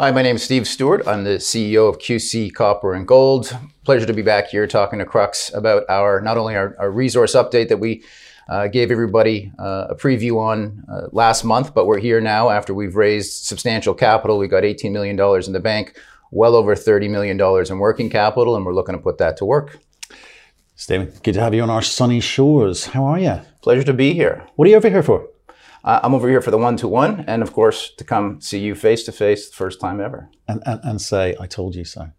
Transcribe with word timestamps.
Hi, 0.00 0.10
my 0.12 0.22
name 0.22 0.36
is 0.36 0.42
Steve 0.42 0.66
Stewart. 0.66 1.06
I'm 1.06 1.24
the 1.24 1.36
CEO 1.36 1.86
of 1.86 1.98
QC 1.98 2.54
Copper 2.54 2.94
and 2.94 3.06
Gold. 3.06 3.54
Pleasure 3.84 4.06
to 4.06 4.14
be 4.14 4.22
back 4.22 4.46
here 4.46 4.66
talking 4.66 4.98
to 4.98 5.04
Crux 5.04 5.52
about 5.52 5.84
our 5.90 6.22
not 6.22 6.38
only 6.38 6.56
our, 6.56 6.74
our 6.78 6.90
resource 6.90 7.34
update 7.34 7.68
that 7.68 7.80
we 7.80 8.02
uh, 8.48 8.68
gave 8.68 8.90
everybody 8.90 9.52
uh, 9.58 9.88
a 9.90 9.94
preview 9.94 10.40
on 10.40 10.86
uh, 10.90 11.08
last 11.12 11.44
month, 11.44 11.74
but 11.74 11.84
we're 11.84 11.98
here 11.98 12.18
now 12.18 12.48
after 12.48 12.72
we've 12.72 12.96
raised 12.96 13.44
substantial 13.44 13.92
capital. 13.92 14.38
We 14.38 14.48
got 14.48 14.62
$18 14.62 14.90
million 14.90 15.20
in 15.20 15.52
the 15.52 15.60
bank, 15.60 15.94
well 16.30 16.54
over 16.54 16.74
$30 16.74 17.10
million 17.10 17.38
in 17.38 17.78
working 17.78 18.08
capital, 18.08 18.56
and 18.56 18.64
we're 18.64 18.72
looking 18.72 18.94
to 18.94 19.02
put 19.02 19.18
that 19.18 19.36
to 19.36 19.44
work. 19.44 19.80
Stephen, 20.76 21.12
good 21.22 21.34
to 21.34 21.40
have 21.42 21.52
you 21.52 21.60
on 21.60 21.68
our 21.68 21.82
sunny 21.82 22.20
shores. 22.20 22.86
How 22.86 23.04
are 23.04 23.18
you? 23.18 23.42
Pleasure 23.60 23.84
to 23.84 23.92
be 23.92 24.14
here. 24.14 24.46
What 24.56 24.66
are 24.66 24.70
you 24.70 24.76
over 24.78 24.88
here 24.88 25.02
for? 25.02 25.28
Uh, 25.82 26.00
I'm 26.02 26.14
over 26.14 26.28
here 26.28 26.40
for 26.40 26.50
the 26.50 26.58
one 26.58 26.76
to 26.78 26.88
one, 26.88 27.24
and 27.26 27.42
of 27.42 27.52
course, 27.52 27.90
to 27.96 28.04
come 28.04 28.40
see 28.40 28.58
you 28.58 28.74
face 28.74 29.04
to 29.04 29.12
face 29.12 29.48
the 29.50 29.56
first 29.56 29.80
time 29.80 30.00
ever. 30.00 30.30
And, 30.46 30.62
and, 30.66 30.80
and 30.84 31.00
say, 31.00 31.36
I 31.40 31.46
told 31.46 31.74
you 31.74 31.84
so. 31.84 32.10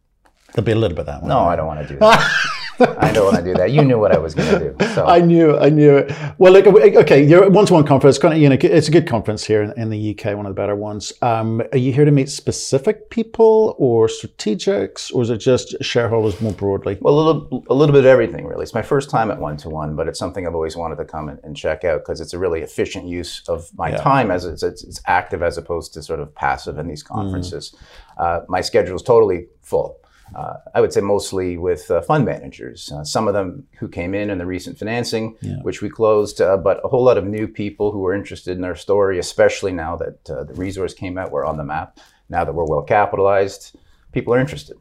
There'll 0.54 0.66
be 0.66 0.72
a 0.72 0.76
little 0.76 0.96
bit 0.96 1.02
of 1.02 1.06
that 1.08 1.22
one. 1.22 1.30
No, 1.30 1.40
I 1.40 1.56
don't 1.56 1.68
want 1.68 1.88
to 1.88 1.94
do 1.94 2.00
that. 2.00 2.32
I 2.80 3.12
don't 3.12 3.26
want 3.26 3.38
to 3.38 3.44
do 3.44 3.54
that. 3.56 3.72
You 3.72 3.84
knew 3.84 4.00
what 4.00 4.12
I 4.12 4.18
was 4.18 4.34
going 4.34 4.50
to 4.50 4.74
do. 4.74 4.86
So. 4.94 5.06
I 5.06 5.20
knew, 5.20 5.58
I 5.58 5.70
knew 5.70 5.98
it. 5.98 6.16
Well, 6.38 6.54
look, 6.54 6.68
okay, 6.68 7.24
you're 7.24 7.44
at 7.44 7.52
one-to-one 7.52 7.86
conference. 7.86 8.18
Kind 8.18 8.34
of, 8.34 8.40
you 8.40 8.50
know, 8.50 8.58
it's 8.60 8.88
a 8.88 8.92
good 8.92 9.08
conference 9.08 9.44
here 9.44 9.62
in, 9.62 9.72
in 9.80 9.90
the 9.90 10.12
UK, 10.12 10.36
one 10.36 10.46
of 10.46 10.52
the 10.52 10.62
better 10.62 10.76
ones. 10.76 11.14
Um, 11.22 11.62
are 11.72 11.78
you 11.78 11.94
here 11.94 12.06
to 12.06 12.12
meet 12.12 12.30
specific 12.30 13.10
people 13.10 13.76
or 13.78 14.08
strategics, 14.08 15.14
or 15.14 15.22
is 15.22 15.30
it 15.30 15.38
just 15.38 15.76
shareholders 15.82 16.40
more 16.42 16.54
broadly? 16.54 16.98
Well, 17.02 17.14
a 17.14 17.22
little, 17.22 17.64
a 17.70 17.74
little 17.74 17.94
bit 17.94 18.02
of 18.02 18.08
everything, 18.08 18.46
really. 18.46 18.64
It's 18.64 18.74
my 18.74 18.82
first 18.82 19.10
time 19.10 19.32
at 19.32 19.40
one-to-one, 19.40 19.96
but 19.96 20.08
it's 20.08 20.20
something 20.20 20.48
I've 20.48 20.56
always 20.56 20.76
wanted 20.76 20.98
to 20.98 21.06
come 21.06 21.30
and, 21.30 21.40
and 21.44 21.56
check 21.56 21.84
out 21.84 22.02
because 22.02 22.22
it's 22.22 22.34
a 22.34 22.40
really 22.40 22.62
efficient 22.62 23.06
use 23.06 23.48
of 23.48 23.70
my 23.78 23.92
yeah. 23.92 23.98
time 23.98 24.32
as 24.32 24.46
it's, 24.46 24.64
it's, 24.64 24.84
it's, 24.84 25.02
active 25.08 25.42
as 25.42 25.58
opposed 25.58 25.94
to 25.94 26.04
sort 26.04 26.20
of 26.20 26.34
passive 26.36 26.78
in 26.78 26.88
these 26.88 27.04
conferences. 27.04 27.76
Mm. 28.18 28.24
Uh, 28.24 28.46
my 28.48 28.62
schedule 28.62 28.96
is 28.96 29.02
totally 29.02 29.48
full 29.62 30.01
uh, 30.36 30.56
I 30.74 30.82
would 30.82 30.94
say 30.94 31.02
mostly 31.02 31.58
with 31.58 31.90
uh, 31.92 32.02
fund 32.02 32.26
managers. 32.26 32.92
Uh, 32.92 33.04
some 33.04 33.28
of 33.28 33.34
them 33.34 33.68
who 33.80 33.88
came 33.88 34.14
in 34.14 34.30
in 34.30 34.38
the 34.38 34.46
recent 34.46 34.78
financing, 34.78 35.36
yeah. 35.42 35.58
which 35.62 35.82
we 35.82 35.90
closed, 35.90 36.42
uh, 36.42 36.58
but 36.58 36.80
a 36.84 36.88
whole 36.88 37.04
lot 37.04 37.18
of 37.18 37.26
new 37.26 37.48
people 37.48 37.92
who 37.92 38.00
were 38.00 38.14
interested 38.14 38.58
in 38.58 38.64
our 38.64 38.76
story, 38.76 39.20
especially 39.20 39.72
now 39.72 39.96
that 39.98 40.30
uh, 40.30 40.44
the 40.44 40.54
resource 40.54 40.94
came 40.94 41.18
out, 41.18 41.32
we're 41.32 41.46
on 41.46 41.58
the 41.58 41.64
map. 41.64 42.00
Now 42.30 42.46
that 42.46 42.54
we're 42.54 42.66
well 42.66 42.84
capitalized, 42.84 43.76
people 44.14 44.34
are 44.34 44.40
interested. 44.40 44.78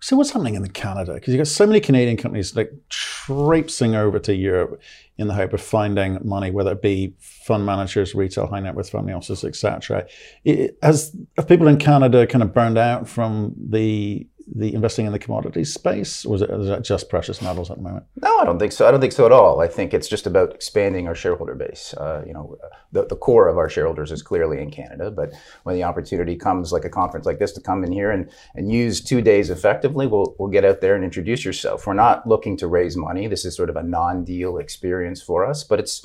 So 0.00 0.16
what's 0.16 0.30
happening 0.30 0.54
in 0.54 0.66
Canada? 0.68 1.14
Because 1.14 1.34
you've 1.34 1.40
got 1.40 1.48
so 1.48 1.66
many 1.66 1.80
Canadian 1.80 2.16
companies 2.16 2.56
like 2.56 2.72
traipsing 2.88 3.94
over 3.94 4.18
to 4.20 4.34
Europe 4.34 4.80
in 5.16 5.26
the 5.26 5.34
hope 5.34 5.52
of 5.52 5.60
finding 5.60 6.18
money, 6.22 6.50
whether 6.50 6.72
it 6.72 6.82
be 6.82 7.14
fund 7.18 7.66
managers, 7.66 8.14
retail, 8.14 8.46
high 8.46 8.60
net 8.60 8.74
worth 8.74 8.90
family 8.90 9.12
offices, 9.12 9.44
etc. 9.44 10.06
Has 10.82 11.16
have 11.36 11.48
people 11.48 11.66
in 11.66 11.78
Canada 11.78 12.26
kind 12.26 12.42
of 12.42 12.54
burned 12.54 12.78
out 12.78 13.08
from 13.08 13.54
the 13.58 14.26
the 14.54 14.74
investing 14.74 15.06
in 15.06 15.12
the 15.12 15.18
commodities 15.18 15.74
space, 15.74 16.24
or 16.24 16.36
is 16.36 16.42
it, 16.42 16.50
is 16.50 16.68
it 16.68 16.82
just 16.82 17.08
precious 17.08 17.42
metals 17.42 17.70
at 17.70 17.76
the 17.76 17.82
moment? 17.82 18.06
No, 18.22 18.38
I 18.38 18.44
don't 18.44 18.58
think 18.58 18.72
so. 18.72 18.88
I 18.88 18.90
don't 18.90 19.00
think 19.00 19.12
so 19.12 19.26
at 19.26 19.32
all. 19.32 19.60
I 19.60 19.68
think 19.68 19.92
it's 19.92 20.08
just 20.08 20.26
about 20.26 20.54
expanding 20.54 21.06
our 21.06 21.14
shareholder 21.14 21.54
base. 21.54 21.94
Uh, 21.94 22.24
you 22.26 22.32
know, 22.32 22.56
the, 22.92 23.04
the 23.04 23.16
core 23.16 23.48
of 23.48 23.58
our 23.58 23.68
shareholders 23.68 24.10
is 24.10 24.22
clearly 24.22 24.60
in 24.60 24.70
Canada, 24.70 25.10
but 25.10 25.32
when 25.64 25.74
the 25.74 25.84
opportunity 25.84 26.36
comes, 26.36 26.72
like 26.72 26.84
a 26.84 26.90
conference 26.90 27.26
like 27.26 27.38
this, 27.38 27.52
to 27.52 27.60
come 27.60 27.84
in 27.84 27.92
here 27.92 28.10
and, 28.10 28.30
and 28.54 28.72
use 28.72 29.02
two 29.02 29.20
days 29.20 29.50
effectively, 29.50 30.06
we'll, 30.06 30.34
we'll 30.38 30.48
get 30.48 30.64
out 30.64 30.80
there 30.80 30.94
and 30.94 31.04
introduce 31.04 31.44
yourself. 31.44 31.86
We're 31.86 31.94
not 31.94 32.26
looking 32.26 32.56
to 32.58 32.66
raise 32.66 32.96
money. 32.96 33.26
This 33.26 33.44
is 33.44 33.54
sort 33.54 33.70
of 33.70 33.76
a 33.76 33.82
non-deal 33.82 34.58
experience 34.58 35.20
for 35.20 35.44
us, 35.44 35.62
but 35.64 35.78
it's 35.78 36.02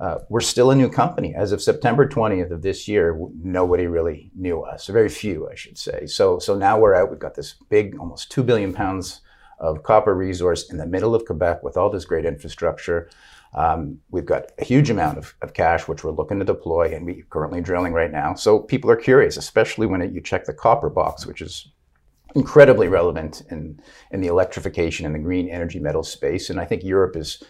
uh, 0.00 0.18
we're 0.30 0.40
still 0.40 0.70
a 0.70 0.74
new 0.74 0.88
company. 0.88 1.34
As 1.34 1.52
of 1.52 1.60
September 1.60 2.08
20th 2.08 2.50
of 2.50 2.62
this 2.62 2.88
year, 2.88 3.20
nobody 3.42 3.86
really 3.86 4.30
knew 4.34 4.62
us, 4.62 4.86
very 4.86 5.10
few, 5.10 5.48
I 5.50 5.54
should 5.54 5.76
say. 5.76 6.06
So, 6.06 6.38
so 6.38 6.56
now 6.56 6.78
we're 6.78 6.94
out. 6.94 7.10
We've 7.10 7.18
got 7.18 7.34
this 7.34 7.56
big, 7.68 7.98
almost 7.98 8.30
2 8.32 8.42
billion 8.42 8.72
pounds 8.72 9.20
of 9.58 9.82
copper 9.82 10.14
resource 10.14 10.70
in 10.70 10.78
the 10.78 10.86
middle 10.86 11.14
of 11.14 11.26
Quebec 11.26 11.62
with 11.62 11.76
all 11.76 11.90
this 11.90 12.06
great 12.06 12.24
infrastructure. 12.24 13.10
Um, 13.52 14.00
we've 14.10 14.24
got 14.24 14.52
a 14.58 14.64
huge 14.64 14.88
amount 14.88 15.18
of, 15.18 15.34
of, 15.42 15.52
cash, 15.52 15.86
which 15.86 16.02
we're 16.02 16.12
looking 16.12 16.38
to 16.38 16.44
deploy, 16.46 16.94
and 16.94 17.04
we're 17.04 17.24
currently 17.28 17.60
drilling 17.60 17.92
right 17.92 18.10
now. 18.10 18.34
So 18.34 18.60
people 18.60 18.90
are 18.90 18.96
curious, 18.96 19.36
especially 19.36 19.86
when 19.86 20.00
it, 20.00 20.12
you 20.12 20.22
check 20.22 20.46
the 20.46 20.54
copper 20.54 20.88
box, 20.88 21.26
which 21.26 21.42
is 21.42 21.68
incredibly 22.34 22.88
relevant 22.88 23.42
in, 23.50 23.80
in 24.12 24.20
the 24.20 24.28
electrification 24.28 25.04
and 25.04 25.14
the 25.14 25.18
green 25.18 25.48
energy 25.48 25.80
metal 25.80 26.04
space. 26.04 26.48
And 26.48 26.60
I 26.60 26.64
think 26.64 26.84
Europe 26.84 27.16
is 27.16 27.42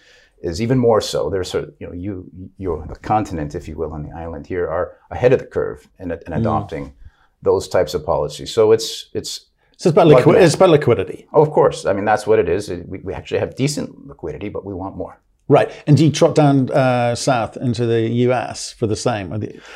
is 0.42 0.60
even 0.60 0.78
more 0.78 1.00
so. 1.00 1.30
There's 1.30 1.50
sort 1.50 1.64
of, 1.64 1.74
you 1.78 1.86
know, 1.86 1.92
you, 1.92 2.30
you, 2.56 2.84
the 2.88 2.96
continent, 2.96 3.54
if 3.54 3.68
you 3.68 3.76
will, 3.76 3.92
on 3.92 4.02
the 4.02 4.10
island 4.16 4.46
here 4.46 4.68
are 4.68 4.96
ahead 5.10 5.32
of 5.32 5.38
the 5.38 5.46
curve 5.46 5.88
in, 5.98 6.10
in 6.10 6.18
mm. 6.18 6.38
adopting 6.38 6.94
those 7.42 7.68
types 7.68 7.94
of 7.94 8.04
policies. 8.04 8.52
So 8.52 8.72
it's, 8.72 9.10
it's, 9.12 9.46
so 9.76 9.88
it's 9.88 9.96
about, 9.96 10.08
liqui- 10.08 10.40
it's 10.40 10.54
about 10.54 10.70
liquidity. 10.70 11.26
Oh, 11.32 11.42
of 11.42 11.50
course. 11.50 11.86
I 11.86 11.92
mean, 11.92 12.04
that's 12.04 12.26
what 12.26 12.38
it 12.38 12.48
is. 12.48 12.68
We, 12.68 12.98
we 12.98 13.14
actually 13.14 13.40
have 13.40 13.54
decent 13.54 14.06
liquidity, 14.06 14.48
but 14.48 14.64
we 14.64 14.74
want 14.74 14.96
more. 14.96 15.20
Right. 15.50 15.72
And 15.88 15.96
do 15.96 16.04
you 16.04 16.12
trot 16.12 16.36
down 16.36 16.70
uh, 16.70 17.16
south 17.16 17.56
into 17.56 17.84
the 17.84 18.02
US 18.08 18.72
for 18.72 18.86
the 18.86 18.94
same? 18.94 19.32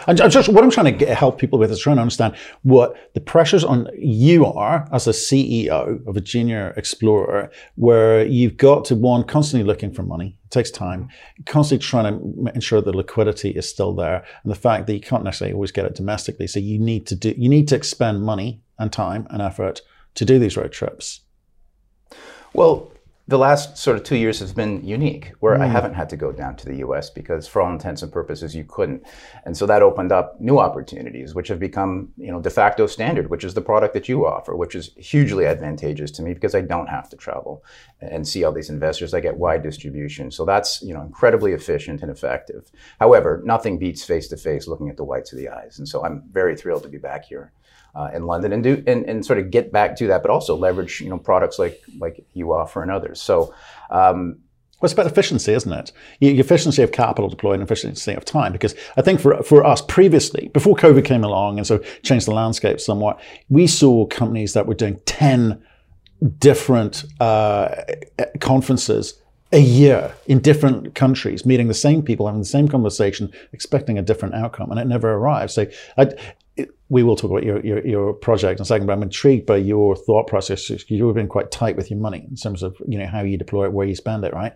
I'm 0.07 0.17
just, 0.17 0.49
what 0.49 0.63
I'm 0.63 0.71
trying 0.71 0.87
to 0.87 0.93
get, 0.93 1.19
help 1.19 1.41
people 1.41 1.59
with 1.59 1.73
is 1.73 1.81
trying 1.81 1.97
to 1.97 2.03
understand 2.03 2.37
what 2.63 2.95
the 3.15 3.21
pressures 3.21 3.65
on 3.65 3.89
you 3.99 4.47
are 4.47 4.89
as 4.93 5.09
a 5.09 5.11
CEO 5.11 6.07
of 6.07 6.17
a 6.17 6.21
junior 6.21 6.73
explorer, 6.77 7.51
where 7.75 8.25
you've 8.25 8.57
got 8.57 8.85
to, 8.85 8.95
one, 8.95 9.25
constantly 9.25 9.67
looking 9.67 9.93
for 9.93 10.05
money. 10.05 10.39
It 10.45 10.53
takes 10.53 10.71
time. 10.71 11.09
Constantly 11.45 11.85
trying 11.85 12.21
to 12.21 12.53
ensure 12.55 12.81
the 12.81 12.97
liquidity 12.97 13.51
is 13.51 13.69
still 13.69 13.93
there. 13.93 14.25
And 14.45 14.53
the 14.53 14.57
fact 14.57 14.87
that 14.87 14.95
you 14.95 15.01
can't 15.01 15.25
necessarily 15.25 15.55
always 15.55 15.73
get 15.73 15.87
it 15.87 15.97
domestically. 15.97 16.47
So 16.47 16.61
you 16.61 16.79
need 16.79 17.05
to 17.09 17.17
do, 17.17 17.35
you 17.37 17.49
need 17.49 17.67
to 17.67 17.75
expend 17.75 18.23
money 18.23 18.63
and 18.79 18.93
time 18.93 19.27
and 19.29 19.43
effort 19.43 19.83
to 20.15 20.25
do 20.25 20.39
these 20.39 20.57
road 20.57 20.71
trips. 20.71 21.23
Well, 22.53 22.93
the 23.27 23.39
last 23.39 23.79
sort 23.79 23.97
of 23.97 24.03
two 24.03 24.17
years 24.17 24.39
has 24.41 24.53
been 24.53 24.85
unique 24.85 25.33
where 25.41 25.57
mm. 25.57 25.63
I 25.63 25.67
haven't 25.67 25.95
had 25.95 26.11
to 26.11 26.17
go 26.17 26.31
down 26.31 26.57
to 26.57 26.67
the 26.67 26.77
US 26.87 27.09
because 27.09 27.49
for 27.49 27.63
all 27.63 27.73
intents 27.73 28.03
and 28.03 28.13
purposes 28.13 28.55
you 28.55 28.65
couldn't. 28.65 29.03
And 29.47 29.57
so 29.57 29.65
that 29.65 29.81
opened 29.81 30.13
up 30.13 30.39
new 30.41 30.59
opportunities 30.59 31.35
which 31.35 31.49
have 31.49 31.59
become, 31.59 32.11
you 32.19 32.31
know, 32.31 32.41
de 32.41 32.51
facto 32.51 32.87
standard, 32.87 33.31
which 33.31 33.43
is 33.43 33.55
the 33.55 33.63
product 33.63 33.95
that 33.95 34.11
you 34.11 34.27
offer, 34.27 34.55
which 34.55 34.75
is 34.75 34.91
hugely 34.97 35.47
advantageous 35.47 36.11
to 36.13 36.23
me 36.23 36.35
because 36.35 36.55
I 36.55 36.61
don't 36.61 36.89
have 36.89 37.09
to 37.11 37.17
travel 37.17 37.65
and 38.01 38.29
see 38.29 38.45
all 38.45 38.53
these 38.53 38.69
investors. 38.69 39.15
I 39.15 39.21
get 39.21 39.39
wide 39.39 39.63
distribution. 39.63 40.31
So 40.31 40.45
that's, 40.45 40.83
you 40.83 40.93
know, 40.93 41.01
incredibly 41.01 41.53
efficient 41.53 42.03
and 42.03 42.11
effective. 42.11 42.71
However, 43.01 43.41
nothing 43.45 43.79
beats 43.79 44.05
face 44.05 44.29
to 44.29 44.37
face 44.37 44.69
looking 44.69 44.91
at 44.91 44.99
the 44.99 45.05
whites 45.05 45.33
of 45.33 45.39
the 45.39 45.49
eyes. 45.49 45.79
And 45.79 45.89
so 45.89 46.05
I'm 46.05 46.25
very 46.31 46.57
thrilled 46.57 46.83
to 46.83 46.91
be 46.91 46.99
back 46.99 47.25
here 47.25 47.53
uh, 47.95 48.11
in 48.15 48.27
London 48.27 48.53
and 48.53 48.63
do 48.63 48.83
and, 48.87 49.05
and 49.05 49.25
sort 49.25 49.39
of 49.39 49.51
get 49.51 49.73
back 49.73 49.97
to 49.97 50.07
that, 50.09 50.23
but 50.23 50.31
also 50.31 50.57
leverage 50.57 51.01
you 51.01 51.09
know 51.09 51.19
products 51.19 51.59
like 51.59 51.83
like 51.99 52.25
you 52.35 52.53
offer 52.53 52.83
and 52.83 52.91
others. 52.91 53.21
So. 53.21 53.55
Um, 53.91 54.39
well, 54.81 54.87
it's 54.87 54.93
about 54.93 55.07
efficiency, 55.07 55.53
isn't 55.53 55.73
it? 55.73 55.93
The 56.21 56.39
efficiency 56.41 56.83
of 56.83 56.93
capital 56.93 57.31
deployed 57.31 57.55
and 57.55 57.63
efficiency 57.63 58.13
of 58.13 58.25
time. 58.27 58.53
Because 58.53 58.75
I 58.99 59.03
think 59.03 59.19
for, 59.19 59.43
for 59.43 59.65
us 59.65 59.81
previously, 59.81 60.49
before 60.49 60.77
COVID 60.77 61.07
came 61.07 61.25
along 61.25 61.57
and 61.57 61.67
so 61.67 61.79
changed 62.03 62.27
the 62.27 62.35
landscape 62.35 62.81
somewhat, 62.81 63.19
we 63.49 63.67
saw 63.67 64.05
companies 64.07 64.53
that 64.53 64.67
were 64.67 64.75
doing 64.75 65.01
10 65.07 65.63
different 66.39 67.05
uh, 67.21 67.75
conferences 68.41 69.15
a 69.53 69.59
year 69.61 70.13
in 70.27 70.41
different 70.41 70.95
countries, 70.95 71.47
meeting 71.47 71.69
the 71.69 71.75
same 71.75 72.03
people, 72.03 72.27
having 72.27 72.41
the 72.41 72.47
same 72.47 72.69
conversation, 72.69 73.33
expecting 73.53 73.97
a 73.97 74.03
different 74.03 74.35
outcome, 74.35 74.71
and 74.71 74.81
it 74.81 74.87
never 74.87 75.13
arrived. 75.13 75.53
So 75.53 75.67
I, 75.97 76.11
we 76.89 77.03
will 77.03 77.17
talk 77.17 77.31
about 77.31 77.43
your, 77.43 77.65
your, 77.65 77.85
your, 77.87 78.13
project 78.13 78.61
in 78.61 78.63
a 78.63 78.65
second, 78.65 78.87
but 78.87 78.93
I'm 78.93 79.03
intrigued 79.03 79.47
by 79.47 79.57
your 79.57 79.97
thought 79.97 80.29
process. 80.29 80.69
because 80.69 80.89
You've 80.89 81.15
been 81.15 81.29
quite 81.29 81.51
tight 81.51 81.77
with 81.77 81.91
your 81.91 81.99
money 81.99 82.27
in 82.29 82.37
terms 82.37 82.63
of 82.63 82.77
you 82.87 82.99
know 82.99 83.07
how 83.07 83.23
you 83.23 83.37
deploy 83.37 83.65
it, 83.65 83.73
where 83.73 83.87
you 83.87 83.97
spend 83.97 84.25
it, 84.25 84.33
right? 84.33 84.55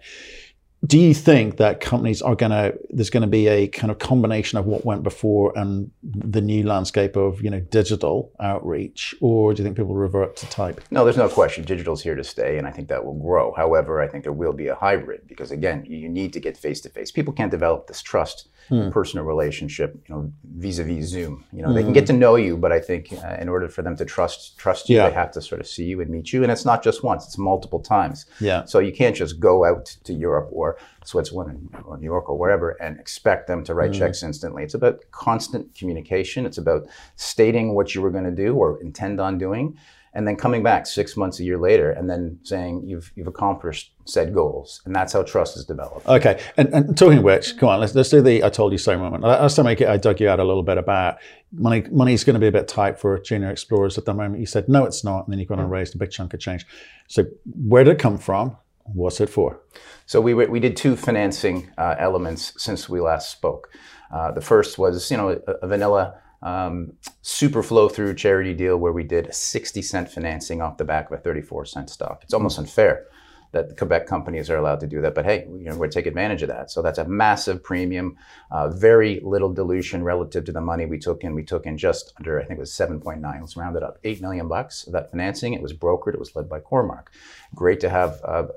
do 0.86 0.96
you 0.96 1.12
think 1.12 1.56
that 1.56 1.80
companies 1.80 2.22
are 2.22 2.36
going 2.36 2.52
to 2.52 2.78
there's 2.90 3.10
going 3.10 3.22
to 3.22 3.26
be 3.26 3.48
a 3.48 3.66
kind 3.66 3.90
of 3.90 3.98
combination 3.98 4.58
of 4.58 4.64
what 4.64 4.84
went 4.84 5.02
before 5.02 5.52
and 5.58 5.90
the 6.02 6.40
new 6.40 6.64
landscape 6.64 7.16
of 7.16 7.42
you 7.42 7.50
know 7.50 7.58
digital 7.58 8.32
outreach 8.38 9.14
or 9.20 9.52
do 9.52 9.60
you 9.60 9.64
think 9.64 9.76
people 9.76 9.94
revert 9.94 10.36
to 10.36 10.46
type 10.46 10.80
no 10.92 11.02
there's 11.02 11.16
no 11.16 11.28
question 11.28 11.64
digital's 11.64 12.02
here 12.02 12.14
to 12.14 12.22
stay 12.22 12.58
and 12.58 12.66
i 12.66 12.70
think 12.70 12.88
that 12.88 13.04
will 13.04 13.18
grow 13.18 13.52
however 13.56 14.00
i 14.00 14.06
think 14.06 14.22
there 14.22 14.32
will 14.32 14.52
be 14.52 14.68
a 14.68 14.74
hybrid 14.74 15.26
because 15.26 15.50
again 15.50 15.84
you 15.84 16.08
need 16.08 16.32
to 16.32 16.38
get 16.38 16.56
face 16.56 16.80
to 16.80 16.88
face 16.88 17.10
people 17.10 17.32
can't 17.32 17.50
develop 17.50 17.88
this 17.88 18.00
trust 18.00 18.48
hmm. 18.68 18.90
personal 18.90 19.24
relationship 19.24 19.94
you 20.08 20.14
know 20.14 20.32
vis-a-vis 20.56 21.06
zoom 21.06 21.44
you 21.52 21.62
know 21.62 21.68
hmm. 21.68 21.74
they 21.74 21.82
can 21.82 21.92
get 21.92 22.06
to 22.06 22.12
know 22.12 22.36
you 22.36 22.56
but 22.56 22.72
i 22.72 22.80
think 22.80 23.12
uh, 23.12 23.36
in 23.40 23.48
order 23.48 23.68
for 23.68 23.82
them 23.82 23.96
to 23.96 24.04
trust 24.04 24.58
trust 24.58 24.88
you 24.88 24.96
yeah. 24.96 25.08
they 25.08 25.14
have 25.14 25.30
to 25.30 25.40
sort 25.40 25.60
of 25.60 25.66
see 25.66 25.84
you 25.84 26.00
and 26.00 26.10
meet 26.10 26.32
you 26.32 26.42
and 26.42 26.52
it's 26.52 26.64
not 26.64 26.82
just 26.82 27.02
once 27.02 27.24
it's 27.26 27.38
multiple 27.38 27.80
times 27.80 28.26
yeah 28.40 28.64
so 28.64 28.78
you 28.78 28.92
can't 28.92 29.16
just 29.16 29.40
go 29.40 29.64
out 29.64 29.86
to 30.04 30.12
europe 30.12 30.48
or 30.52 30.76
Switzerland 31.08 31.74
or 31.86 31.96
New 31.96 32.04
York 32.04 32.28
or 32.28 32.36
wherever 32.36 32.70
and 32.82 33.00
expect 33.00 33.46
them 33.46 33.64
to 33.64 33.74
write 33.74 33.92
mm. 33.92 33.98
checks 33.98 34.22
instantly. 34.22 34.62
It's 34.62 34.74
about 34.74 35.00
constant 35.10 35.74
communication. 35.74 36.44
It's 36.44 36.58
about 36.58 36.86
stating 37.16 37.74
what 37.74 37.94
you 37.94 38.02
were 38.02 38.10
going 38.10 38.24
to 38.24 38.30
do 38.30 38.54
or 38.54 38.78
intend 38.82 39.18
on 39.18 39.38
doing 39.38 39.78
and 40.14 40.26
then 40.26 40.36
coming 40.36 40.62
back 40.62 40.86
six 40.86 41.16
months, 41.16 41.40
a 41.40 41.44
year 41.44 41.58
later, 41.58 41.90
and 41.90 42.08
then 42.08 42.38
saying 42.42 42.84
you've 42.86 43.12
you've 43.14 43.26
accomplished 43.26 43.92
said 44.04 44.34
goals, 44.34 44.80
and 44.84 44.94
that's 44.94 45.12
how 45.12 45.22
trust 45.22 45.56
is 45.56 45.64
developed. 45.64 46.06
Okay, 46.06 46.40
and, 46.56 46.68
and 46.72 46.96
talking 46.96 47.18
of 47.18 47.24
which, 47.24 47.56
come 47.58 47.68
on, 47.68 47.80
let's 47.80 47.94
let's 47.94 48.08
do 48.08 48.22
the 48.22 48.42
I 48.42 48.48
told 48.48 48.72
you 48.72 48.78
so 48.78 48.98
moment. 48.98 49.22
Last 49.22 49.56
time 49.56 49.66
I, 49.66 49.76
I 49.86 49.96
dug 49.96 50.20
you 50.20 50.28
out 50.28 50.40
a 50.40 50.44
little 50.44 50.62
bit 50.62 50.78
about 50.78 51.18
money. 51.52 51.84
Money's 51.90 52.24
going 52.24 52.34
to 52.34 52.40
be 52.40 52.46
a 52.46 52.52
bit 52.52 52.68
tight 52.68 52.98
for 52.98 53.18
junior 53.18 53.50
explorers 53.50 53.98
at 53.98 54.04
the 54.04 54.14
moment. 54.14 54.40
You 54.40 54.46
said 54.46 54.68
no, 54.68 54.84
it's 54.84 55.04
not, 55.04 55.26
and 55.26 55.32
then 55.32 55.38
you've 55.38 55.48
gone 55.48 55.60
and 55.60 55.70
raised 55.70 55.94
a 55.94 55.98
big 55.98 56.10
chunk 56.10 56.34
of 56.34 56.40
change. 56.40 56.66
So 57.08 57.26
where 57.44 57.84
did 57.84 57.92
it 57.92 57.98
come 57.98 58.18
from? 58.18 58.56
What's 58.84 59.20
it 59.20 59.28
for? 59.28 59.60
So 60.06 60.20
we 60.20 60.32
we 60.34 60.60
did 60.60 60.76
two 60.76 60.96
financing 60.96 61.70
uh, 61.76 61.96
elements 61.98 62.54
since 62.56 62.88
we 62.88 63.00
last 63.00 63.30
spoke. 63.30 63.70
Uh, 64.10 64.30
the 64.30 64.40
first 64.40 64.78
was 64.78 65.10
you 65.10 65.16
know 65.16 65.40
a, 65.46 65.52
a 65.52 65.66
vanilla 65.66 66.14
um, 66.42 66.92
super 67.22 67.62
flow 67.62 67.88
through 67.88 68.14
charity 68.14 68.54
deal 68.54 68.76
where 68.76 68.92
we 68.92 69.02
did 69.02 69.26
a 69.26 69.32
60 69.32 69.82
cent 69.82 70.10
financing 70.10 70.62
off 70.62 70.76
the 70.76 70.84
back 70.84 71.10
of 71.10 71.18
a 71.18 71.22
34 71.22 71.66
cent 71.66 71.90
stock. 71.90 72.20
It's 72.22 72.34
almost 72.34 72.58
unfair 72.58 73.06
that 73.52 73.76
Quebec 73.76 74.06
companies 74.06 74.50
are 74.50 74.56
allowed 74.56 74.80
to 74.80 74.86
do 74.86 75.00
that. 75.00 75.14
But 75.14 75.24
hey, 75.24 75.46
you 75.48 75.64
know, 75.64 75.76
we 75.76 75.88
take 75.88 76.06
advantage 76.06 76.42
of 76.42 76.48
that. 76.48 76.70
So 76.70 76.82
that's 76.82 76.98
a 76.98 77.06
massive 77.06 77.62
premium, 77.62 78.16
uh, 78.50 78.68
very 78.68 79.20
little 79.20 79.52
dilution 79.52 80.02
relative 80.04 80.44
to 80.46 80.52
the 80.52 80.60
money 80.60 80.84
we 80.86 80.98
took 80.98 81.24
in. 81.24 81.34
We 81.34 81.44
took 81.44 81.66
in 81.66 81.78
just 81.78 82.12
under, 82.18 82.40
I 82.40 82.44
think 82.44 82.58
it 82.58 82.60
was 82.60 82.72
7.9. 82.72 83.22
Let's 83.22 83.56
round 83.56 83.76
it 83.76 83.82
up, 83.82 83.98
eight 84.04 84.20
million 84.20 84.48
bucks 84.48 84.86
of 84.86 84.92
that 84.92 85.10
financing. 85.10 85.54
It 85.54 85.62
was 85.62 85.72
brokered. 85.72 86.14
It 86.14 86.20
was 86.20 86.34
led 86.36 86.48
by 86.48 86.60
Cormark. 86.60 87.06
Great 87.54 87.80
to 87.80 87.88
have 87.88 88.20
uh, 88.24 88.48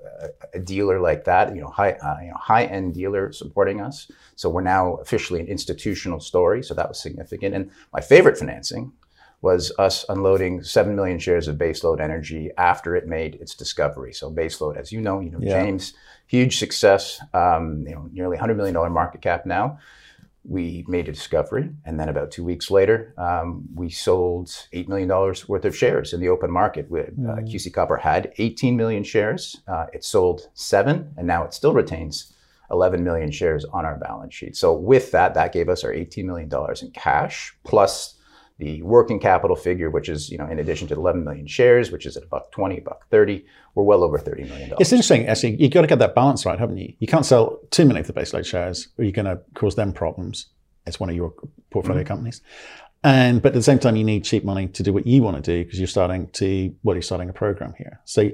a 0.54 0.60
dealer 0.60 1.00
like 1.00 1.24
that, 1.26 1.56
you 1.56 1.62
know, 1.62 1.70
high, 1.70 1.94
uh, 1.94 2.18
you 2.22 2.30
know, 2.30 2.38
high 2.38 2.66
end 2.66 2.94
dealer 2.94 3.32
supporting 3.32 3.80
us. 3.80 4.12
So 4.36 4.50
we're 4.50 4.62
now 4.62 4.96
officially 4.96 5.40
an 5.40 5.48
institutional 5.48 6.20
story. 6.20 6.64
So 6.64 6.74
that 6.74 6.90
was 6.90 7.02
significant. 7.02 7.56
And 7.56 7.72
my 7.94 8.02
favorite 8.02 8.38
financing 8.38 8.92
was 9.42 9.72
us 9.80 10.06
unloading 10.08 10.64
7 10.64 10.96
million 10.96 11.18
shares 11.18 11.48
of 11.48 11.58
baseload 11.58 12.00
energy 12.00 12.52
after 12.58 12.96
it 12.96 13.08
made 13.08 13.36
its 13.36 13.56
discovery. 13.56 14.14
So 14.14 14.32
baseload, 14.32 14.78
as 14.78 14.92
you 14.92 15.02
know, 15.02 15.20
you 15.20 15.32
know, 15.32 15.40
yeah. 15.42 15.64
James, 15.64 15.94
huge 16.28 16.58
success, 16.58 17.20
um, 17.34 17.84
you 17.88 17.96
know, 17.96 18.10
nearly 18.12 18.38
$100 18.38 18.56
million 18.56 18.76
market 18.94 19.22
cap 19.22 19.46
now. 19.46 19.80
We 20.44 20.86
made 20.88 21.08
a 21.08 21.12
discovery, 21.12 21.70
and 21.86 22.00
then 22.00 22.10
about 22.10 22.32
two 22.32 22.44
weeks 22.44 22.72
later, 22.72 23.14
um, 23.16 23.64
we 23.76 23.92
sold 23.92 24.48
$8 24.74 24.88
million 24.88 25.08
worth 25.08 25.66
of 25.66 25.78
shares 25.78 26.14
in 26.14 26.20
the 26.20 26.30
open 26.30 26.50
market. 26.50 26.90
With, 26.90 27.10
uh, 27.10 27.12
mm. 27.12 27.54
QC 27.54 27.72
Copper 27.72 27.98
had 27.98 28.34
18 28.40 28.76
million 28.76 29.04
shares. 29.04 29.62
Uh, 29.68 29.86
it 29.94 30.04
sold 30.04 30.50
seven, 30.56 31.14
and 31.16 31.28
now 31.28 31.44
it 31.44 31.54
still 31.54 31.74
retains 31.74 32.34
11 32.72 33.04
million 33.04 33.30
shares 33.30 33.66
on 33.66 33.86
our 33.86 33.98
balance 34.00 34.34
sheet. 34.34 34.56
So 34.56 34.74
with 34.74 35.12
that, 35.12 35.36
that 35.36 35.54
gave 35.54 35.70
us 35.70 35.84
our 35.84 35.92
$18 35.92 36.26
million 36.26 36.50
in 36.82 36.92
cash, 36.92 37.54
plus 37.64 38.16
the 38.62 38.82
working 38.84 39.20
capital 39.20 39.56
figure, 39.56 39.90
which 39.90 40.08
is, 40.08 40.30
you 40.30 40.38
know, 40.38 40.48
in 40.48 40.60
addition 40.60 40.88
to 40.88 40.94
the 40.94 41.02
11 41.02 41.24
million 41.24 41.48
shares, 41.48 41.92
which 41.92 42.06
is 42.06 42.16
at 42.16 42.24
about 42.24 42.52
20, 42.52 42.80
buck 42.82 43.10
30, 43.10 43.44
we're 43.74 43.84
well 43.84 44.04
over 44.04 44.20
$30 44.20 44.48
million. 44.48 44.74
It's 44.80 44.94
interesting, 44.94 45.26
actually. 45.26 45.60
You've 45.60 45.72
got 45.72 45.82
to 45.82 45.88
get 45.88 45.98
that 46.00 46.14
balance 46.14 46.46
right, 46.46 46.60
haven't 46.60 46.78
you? 46.78 46.94
You 47.00 47.08
can't 47.08 47.26
sell 47.26 47.60
too 47.72 47.86
many 47.86 48.00
of 48.00 48.08
the 48.08 48.14
baseload 48.14 48.46
shares 48.46 48.90
or 48.98 49.04
you're 49.04 49.12
going 49.12 49.26
to 49.26 49.42
cause 49.56 49.74
them 49.76 49.94
problems. 49.94 50.46
It's 50.86 51.00
one 51.00 51.10
of 51.10 51.16
your 51.16 51.34
portfolio 51.72 52.04
mm-hmm. 52.04 52.08
companies. 52.08 52.42
And, 53.04 53.42
but 53.42 53.50
at 53.50 53.56
the 53.56 53.64
same 53.64 53.80
time, 53.80 53.96
you 53.96 54.04
need 54.04 54.24
cheap 54.24 54.46
money 54.46 54.68
to 54.68 54.84
do 54.84 54.94
what 54.94 55.08
you 55.08 55.24
want 55.24 55.38
to 55.38 55.42
do 55.42 55.66
because 55.66 55.80
you're 55.80 55.88
starting 55.88 56.30
to, 56.34 56.72
well, 56.84 56.96
you're 56.96 57.02
starting 57.02 57.30
a 57.30 57.34
program 57.34 57.74
here. 57.76 58.00
So 58.06 58.30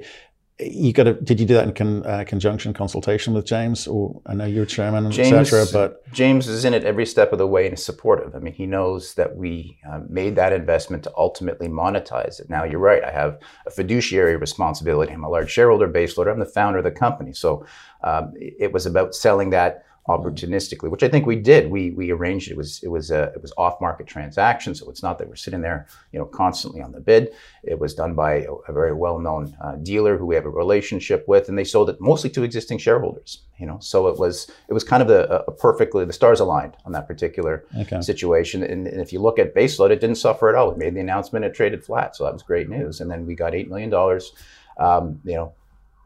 you 0.60 0.92
got 0.92 1.04
to 1.04 1.14
did 1.14 1.38
you 1.38 1.46
do 1.46 1.54
that 1.54 1.68
in 1.68 1.72
con, 1.72 2.04
uh, 2.04 2.24
conjunction 2.26 2.72
consultation 2.72 3.32
with 3.32 3.44
james? 3.44 3.86
Or 3.86 4.20
i 4.26 4.34
know 4.34 4.44
you're 4.44 4.66
chairman 4.66 5.06
etc 5.06 5.66
but 5.72 6.10
james 6.12 6.48
is 6.48 6.64
in 6.64 6.74
it 6.74 6.84
every 6.84 7.06
step 7.06 7.32
of 7.32 7.38
the 7.38 7.46
way 7.46 7.64
and 7.66 7.74
is 7.74 7.84
supportive. 7.84 8.34
I 8.34 8.38
mean 8.38 8.54
he 8.54 8.66
knows 8.66 9.14
that 9.14 9.36
we 9.36 9.78
uh, 9.88 10.00
made 10.08 10.36
that 10.36 10.52
investment 10.52 11.04
to 11.04 11.12
ultimately 11.16 11.68
monetize 11.68 12.40
it. 12.40 12.50
Now 12.50 12.64
you're 12.64 12.80
right 12.80 13.04
i 13.04 13.10
have 13.10 13.38
a 13.66 13.70
fiduciary 13.70 14.36
responsibility. 14.36 15.12
I'm 15.12 15.24
a 15.24 15.28
large 15.28 15.50
shareholder 15.50 15.86
base 15.86 16.18
loader 16.18 16.30
i'm 16.30 16.40
the 16.40 16.46
founder 16.46 16.78
of 16.78 16.84
the 16.84 16.90
company. 16.90 17.32
So 17.32 17.64
um, 18.02 18.32
it 18.36 18.72
was 18.72 18.86
about 18.86 19.14
selling 19.14 19.50
that 19.50 19.84
opportunistically, 20.08 20.90
which 20.90 21.02
I 21.02 21.08
think 21.08 21.26
we 21.26 21.36
did. 21.36 21.70
We 21.70 21.90
we 21.90 22.10
arranged 22.10 22.50
it 22.50 22.56
was 22.56 22.82
it 22.82 22.88
was 22.88 23.10
a 23.10 23.24
it 23.34 23.42
was 23.42 23.52
off 23.58 23.80
market 23.80 24.06
transaction, 24.06 24.74
so 24.74 24.88
it's 24.88 25.02
not 25.02 25.18
that 25.18 25.28
we're 25.28 25.36
sitting 25.36 25.60
there 25.60 25.86
you 26.12 26.18
know 26.18 26.24
constantly 26.24 26.80
on 26.80 26.92
the 26.92 27.00
bid. 27.00 27.30
It 27.62 27.78
was 27.78 27.94
done 27.94 28.14
by 28.14 28.42
a, 28.42 28.52
a 28.68 28.72
very 28.72 28.94
well 28.94 29.18
known 29.18 29.54
uh, 29.62 29.76
dealer 29.76 30.16
who 30.16 30.24
we 30.24 30.34
have 30.34 30.46
a 30.46 30.50
relationship 30.50 31.26
with, 31.28 31.48
and 31.48 31.58
they 31.58 31.64
sold 31.64 31.90
it 31.90 32.00
mostly 32.00 32.30
to 32.30 32.42
existing 32.42 32.78
shareholders. 32.78 33.42
You 33.58 33.66
know, 33.66 33.78
so 33.80 34.08
it 34.08 34.18
was 34.18 34.50
it 34.68 34.72
was 34.72 34.82
kind 34.82 35.02
of 35.02 35.10
a, 35.10 35.44
a 35.46 35.52
perfectly 35.52 36.04
the 36.06 36.12
stars 36.12 36.40
aligned 36.40 36.76
on 36.86 36.92
that 36.92 37.06
particular 37.06 37.66
okay. 37.78 38.00
situation. 38.00 38.62
And, 38.62 38.86
and, 38.86 39.00
if 39.00 39.12
you 39.12 39.20
look 39.20 39.38
at 39.38 39.54
baseload, 39.54 39.90
it 39.90 40.00
didn't 40.00 40.16
suffer 40.16 40.48
at 40.48 40.54
all. 40.54 40.70
We 40.70 40.78
made 40.78 40.94
the 40.94 41.00
announcement, 41.00 41.44
it 41.44 41.54
traded 41.54 41.84
flat, 41.84 42.16
so 42.16 42.24
that 42.24 42.32
was 42.32 42.42
great 42.42 42.68
news. 42.68 43.00
And 43.00 43.10
then 43.10 43.26
we 43.26 43.34
got 43.34 43.54
eight 43.54 43.68
million 43.68 43.90
dollars, 43.90 44.32
um, 44.78 45.20
you 45.24 45.34
know, 45.34 45.52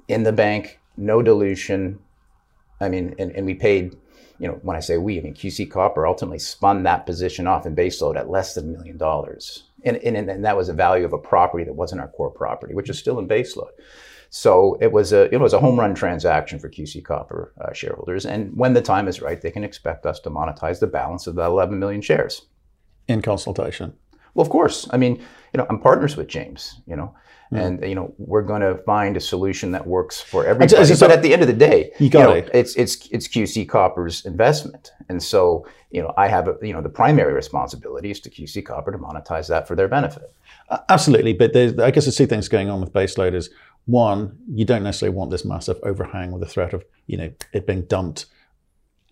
in 0.08 0.22
the 0.22 0.32
bank, 0.32 0.80
no 0.96 1.22
dilution 1.22 1.98
I 2.82 2.88
mean, 2.88 3.14
and, 3.18 3.30
and 3.32 3.46
we 3.46 3.54
paid, 3.54 3.96
you 4.38 4.48
know, 4.48 4.58
when 4.62 4.76
I 4.76 4.80
say 4.80 4.98
we, 4.98 5.18
I 5.18 5.22
mean 5.22 5.34
QC 5.34 5.70
Copper 5.70 6.06
ultimately 6.06 6.38
spun 6.38 6.82
that 6.82 7.06
position 7.06 7.46
off 7.46 7.66
in 7.66 7.76
baseload 7.76 8.16
at 8.16 8.30
less 8.30 8.54
than 8.54 8.68
a 8.68 8.78
million 8.78 8.96
dollars. 8.96 9.64
And, 9.84 9.96
and, 9.98 10.16
and 10.16 10.44
that 10.44 10.56
was 10.56 10.68
a 10.68 10.74
value 10.74 11.04
of 11.04 11.12
a 11.12 11.18
property 11.18 11.64
that 11.64 11.74
wasn't 11.74 12.00
our 12.00 12.08
core 12.08 12.30
property, 12.30 12.74
which 12.74 12.90
is 12.90 12.98
still 12.98 13.18
in 13.18 13.28
baseload. 13.28 13.70
So 14.34 14.78
it 14.80 14.92
was 14.92 15.12
a 15.12 15.32
it 15.32 15.38
was 15.38 15.52
a 15.52 15.58
home 15.58 15.78
run 15.78 15.94
transaction 15.94 16.58
for 16.58 16.70
QC 16.70 17.04
Copper 17.04 17.52
uh, 17.60 17.74
shareholders. 17.74 18.24
And 18.24 18.56
when 18.56 18.72
the 18.72 18.80
time 18.80 19.06
is 19.06 19.20
right, 19.20 19.38
they 19.38 19.50
can 19.50 19.62
expect 19.62 20.06
us 20.06 20.20
to 20.20 20.30
monetize 20.30 20.80
the 20.80 20.86
balance 20.86 21.26
of 21.26 21.34
the 21.34 21.42
11 21.42 21.78
million 21.78 22.00
shares. 22.00 22.46
In 23.08 23.20
consultation. 23.20 23.92
Well, 24.32 24.46
of 24.46 24.50
course. 24.50 24.88
I 24.90 24.96
mean, 24.96 25.16
you 25.16 25.58
know, 25.58 25.66
I'm 25.68 25.78
partners 25.78 26.16
with 26.16 26.28
James. 26.28 26.80
You 26.86 26.96
know. 26.96 27.14
And 27.58 27.82
you 27.86 27.94
know 27.94 28.14
we're 28.18 28.42
going 28.42 28.62
to 28.62 28.76
find 28.84 29.16
a 29.16 29.20
solution 29.20 29.72
that 29.72 29.86
works 29.86 30.20
for 30.20 30.46
everybody. 30.46 30.86
So, 30.94 31.06
but 31.06 31.10
at 31.10 31.22
the 31.22 31.32
end 31.32 31.42
of 31.42 31.48
the 31.48 31.54
day, 31.54 31.92
you, 31.98 32.08
got 32.08 32.20
you 32.20 32.24
know, 32.26 32.32
it. 32.34 32.50
it's 32.54 32.74
it's 32.76 33.06
it's 33.08 33.28
QC 33.28 33.68
Copper's 33.68 34.24
investment, 34.24 34.92
and 35.08 35.22
so 35.22 35.66
you 35.90 36.02
know 36.02 36.14
I 36.16 36.28
have 36.28 36.48
a, 36.48 36.56
you 36.62 36.72
know 36.72 36.80
the 36.80 36.88
primary 36.88 37.32
responsibility 37.32 38.10
is 38.10 38.20
to 38.20 38.30
QC 38.30 38.64
Copper 38.64 38.92
to 38.92 38.98
monetize 38.98 39.48
that 39.48 39.68
for 39.68 39.74
their 39.76 39.88
benefit. 39.88 40.32
Uh, 40.68 40.78
absolutely, 40.88 41.34
but 41.34 41.54
I 41.56 41.90
guess 41.90 42.04
there's 42.04 42.16
two 42.16 42.26
things 42.26 42.48
going 42.48 42.70
on 42.70 42.80
with 42.80 42.92
baseload. 42.92 43.34
Is 43.34 43.50
one, 43.86 44.38
you 44.48 44.64
don't 44.64 44.82
necessarily 44.82 45.16
want 45.16 45.30
this 45.30 45.44
massive 45.44 45.78
overhang 45.82 46.30
with 46.30 46.40
the 46.40 46.48
threat 46.48 46.72
of 46.72 46.84
you 47.06 47.16
know 47.16 47.30
it 47.52 47.66
being 47.66 47.82
dumped 47.82 48.26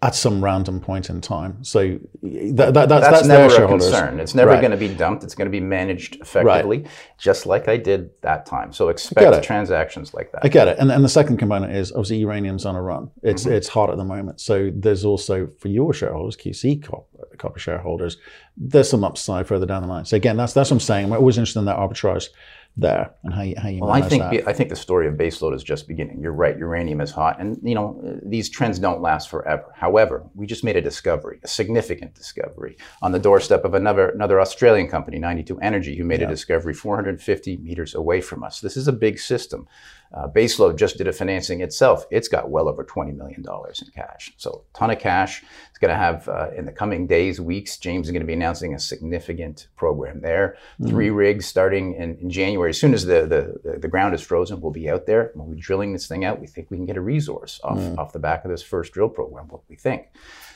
at 0.02 0.14
some 0.14 0.42
random 0.42 0.80
point 0.80 1.10
in 1.10 1.20
time. 1.20 1.62
So 1.62 1.98
that, 2.22 2.72
that, 2.72 2.72
that's, 2.72 2.88
that's, 2.88 3.10
that's 3.10 3.28
never 3.28 3.64
a 3.64 3.68
concern. 3.68 4.18
It's 4.18 4.34
never 4.34 4.52
right. 4.52 4.60
going 4.60 4.70
to 4.70 4.78
be 4.78 4.88
dumped. 4.88 5.24
It's 5.24 5.34
going 5.34 5.46
to 5.46 5.50
be 5.50 5.60
managed 5.60 6.16
effectively, 6.22 6.78
right. 6.78 6.90
just 7.18 7.44
like 7.44 7.68
I 7.68 7.76
did 7.76 8.10
that 8.22 8.46
time. 8.46 8.72
So 8.72 8.88
expect 8.88 9.44
transactions 9.44 10.14
like 10.14 10.32
that. 10.32 10.42
I 10.42 10.48
get 10.48 10.68
it. 10.68 10.78
And, 10.78 10.90
and 10.90 11.04
the 11.04 11.08
second 11.08 11.36
component 11.36 11.74
is 11.76 11.92
obviously 11.92 12.16
uranium's 12.16 12.64
on 12.64 12.76
a 12.76 12.82
run. 12.82 13.10
It's 13.22 13.44
mm-hmm. 13.44 13.52
it's 13.52 13.68
hot 13.68 13.90
at 13.90 13.98
the 13.98 14.04
moment. 14.04 14.40
So 14.40 14.70
there's 14.74 15.04
also 15.04 15.46
for 15.46 15.68
your 15.68 15.92
shareholders, 15.92 16.34
QC 16.34 16.82
copper, 16.82 17.36
copper 17.36 17.58
shareholders, 17.58 18.16
there's 18.56 18.88
some 18.88 19.04
upside 19.04 19.46
further 19.46 19.66
down 19.66 19.82
the 19.82 19.88
line. 19.88 20.06
So 20.06 20.16
again, 20.16 20.38
that's 20.38 20.54
that's 20.54 20.70
what 20.70 20.76
I'm 20.76 20.80
saying. 20.80 21.06
I'm 21.06 21.12
always 21.12 21.36
interested 21.36 21.58
in 21.58 21.66
that 21.66 21.76
arbitrage 21.76 22.28
there 22.76 23.14
and 23.24 23.34
how 23.34 23.42
you, 23.42 23.54
how 23.58 23.68
you 23.68 23.80
well, 23.80 23.90
I 23.90 24.00
think 24.00 24.22
that. 24.22 24.48
I 24.48 24.52
think 24.52 24.70
the 24.70 24.76
story 24.76 25.06
of 25.06 25.14
baseload 25.14 25.54
is 25.54 25.62
just 25.62 25.86
beginning. 25.88 26.20
You're 26.20 26.32
right. 26.32 26.56
Uranium 26.56 27.00
is 27.00 27.10
hot, 27.10 27.40
and 27.40 27.58
you 27.62 27.74
know 27.74 28.18
these 28.22 28.48
trends 28.48 28.78
don't 28.78 29.02
last 29.02 29.28
forever. 29.28 29.66
However, 29.74 30.24
we 30.34 30.46
just 30.46 30.64
made 30.64 30.76
a 30.76 30.80
discovery, 30.80 31.40
a 31.42 31.48
significant 31.48 32.14
discovery, 32.14 32.76
on 33.02 33.12
the 33.12 33.18
doorstep 33.18 33.64
of 33.64 33.74
another 33.74 34.08
another 34.10 34.40
Australian 34.40 34.88
company, 34.88 35.18
92 35.18 35.58
Energy, 35.60 35.96
who 35.96 36.04
made 36.04 36.20
yeah. 36.20 36.26
a 36.26 36.30
discovery 36.30 36.72
450 36.72 37.58
meters 37.58 37.94
away 37.94 38.20
from 38.20 38.42
us. 38.42 38.60
This 38.60 38.76
is 38.76 38.88
a 38.88 38.92
big 38.92 39.18
system. 39.18 39.66
Uh, 40.12 40.26
Baseload 40.28 40.76
just 40.76 40.98
did 40.98 41.06
a 41.06 41.12
financing 41.12 41.60
itself. 41.60 42.04
It's 42.10 42.26
got 42.26 42.50
well 42.50 42.68
over 42.68 42.84
$20 42.84 43.16
million 43.16 43.44
in 43.46 43.90
cash. 43.94 44.32
So 44.38 44.64
a 44.74 44.78
ton 44.78 44.90
of 44.90 44.98
cash. 44.98 45.44
It's 45.68 45.78
going 45.78 45.90
to 45.90 45.96
have, 45.96 46.28
uh, 46.28 46.50
in 46.56 46.64
the 46.64 46.72
coming 46.72 47.06
days, 47.06 47.40
weeks, 47.40 47.76
James 47.76 48.08
is 48.08 48.12
going 48.12 48.22
to 48.22 48.26
be 48.26 48.32
announcing 48.32 48.74
a 48.74 48.78
significant 48.78 49.68
program 49.76 50.20
there. 50.20 50.56
Mm-hmm. 50.80 50.90
Three 50.90 51.10
rigs 51.10 51.46
starting 51.46 51.94
in, 51.94 52.16
in, 52.16 52.28
January. 52.28 52.70
As 52.70 52.80
soon 52.80 52.92
as 52.92 53.04
the, 53.04 53.60
the, 53.62 53.78
the 53.78 53.88
ground 53.88 54.14
is 54.14 54.20
frozen, 54.20 54.60
we'll 54.60 54.72
be 54.72 54.90
out 54.90 55.06
there. 55.06 55.30
We'll 55.36 55.54
be 55.54 55.60
drilling 55.60 55.92
this 55.92 56.08
thing 56.08 56.24
out. 56.24 56.40
We 56.40 56.48
think 56.48 56.70
we 56.70 56.76
can 56.76 56.86
get 56.86 56.96
a 56.96 57.00
resource 57.00 57.60
off, 57.62 57.78
mm-hmm. 57.78 57.98
off 57.98 58.12
the 58.12 58.18
back 58.18 58.44
of 58.44 58.50
this 58.50 58.62
first 58.62 58.92
drill 58.92 59.08
program, 59.08 59.46
what 59.46 59.62
we 59.68 59.76
think. 59.76 60.08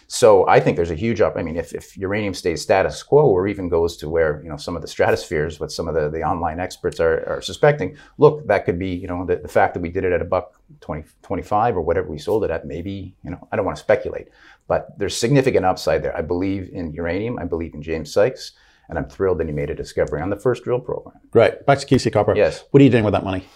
So 0.07 0.47
I 0.49 0.61
think 0.61 0.77
there's 0.77 0.91
a 0.91 0.95
huge 0.95 1.21
up. 1.21 1.37
I 1.37 1.43
mean, 1.43 1.57
if, 1.57 1.73
if 1.73 1.97
uranium 1.97 2.35
stays 2.35 2.63
status 2.63 3.03
quo 3.03 3.27
or 3.27 3.49
even 3.49 3.69
goes 3.69 3.97
to 3.99 4.09
where, 4.09 4.43
you 4.43 4.49
know, 4.49 4.57
some 4.57 4.77
of 4.77 4.83
the 4.83 4.89
stratospheres, 4.89 5.61
what 5.61 5.73
some 5.73 5.89
of 5.89 5.95
the, 5.95 6.09
the 6.09 6.23
online 6.23 6.61
experts 6.61 7.01
are, 7.01 7.27
are 7.29 7.41
suspecting, 7.41 7.97
look, 8.19 8.47
that 8.47 8.65
could 8.65 8.79
be, 8.79 8.89
you 8.89 9.09
know, 9.09 9.25
the, 9.25 9.37
the 9.37 9.49
fact 9.49 9.75
that 9.75 9.81
we 9.81 9.89
did 9.89 10.05
it 10.05 10.13
at 10.13 10.21
a 10.21 10.25
buck 10.25 10.61
20, 10.81 11.05
25 11.23 11.77
or 11.77 11.81
whatever 11.81 12.09
we 12.09 12.19
sold 12.19 12.45
it 12.45 12.51
at, 12.51 12.67
maybe, 12.67 13.15
you 13.25 13.31
know, 13.31 13.49
I 13.51 13.57
don't 13.57 13.65
want 13.65 13.77
to 13.77 13.83
speculate, 13.83 14.29
but 14.69 14.99
there's 14.99 15.17
significant 15.17 15.65
upside 15.65 16.03
there. 16.03 16.17
I 16.17 16.23
believe 16.23 16.71
in 16.73 16.93
uranium. 16.93 17.39
I 17.39 17.45
believe 17.45 17.75
in 17.75 17.83
James 17.83 18.13
Sykes. 18.13 18.53
And 18.89 18.99
I'm 18.99 19.09
thrilled 19.09 19.39
that 19.39 19.47
he 19.47 19.53
made 19.53 19.71
a 19.71 19.75
discovery 19.75 20.21
on 20.21 20.29
the 20.29 20.37
first 20.37 20.65
drill 20.65 20.81
program. 20.81 21.19
Right. 21.33 21.65
Back 21.65 21.79
to 21.79 21.87
QC 21.87 22.13
Copper. 22.13 22.37
Yes. 22.37 22.65
What 22.71 22.81
are 22.81 22.85
you 22.85 22.91
doing 22.91 23.05
with 23.05 23.13
that 23.13 23.25
money? 23.25 23.47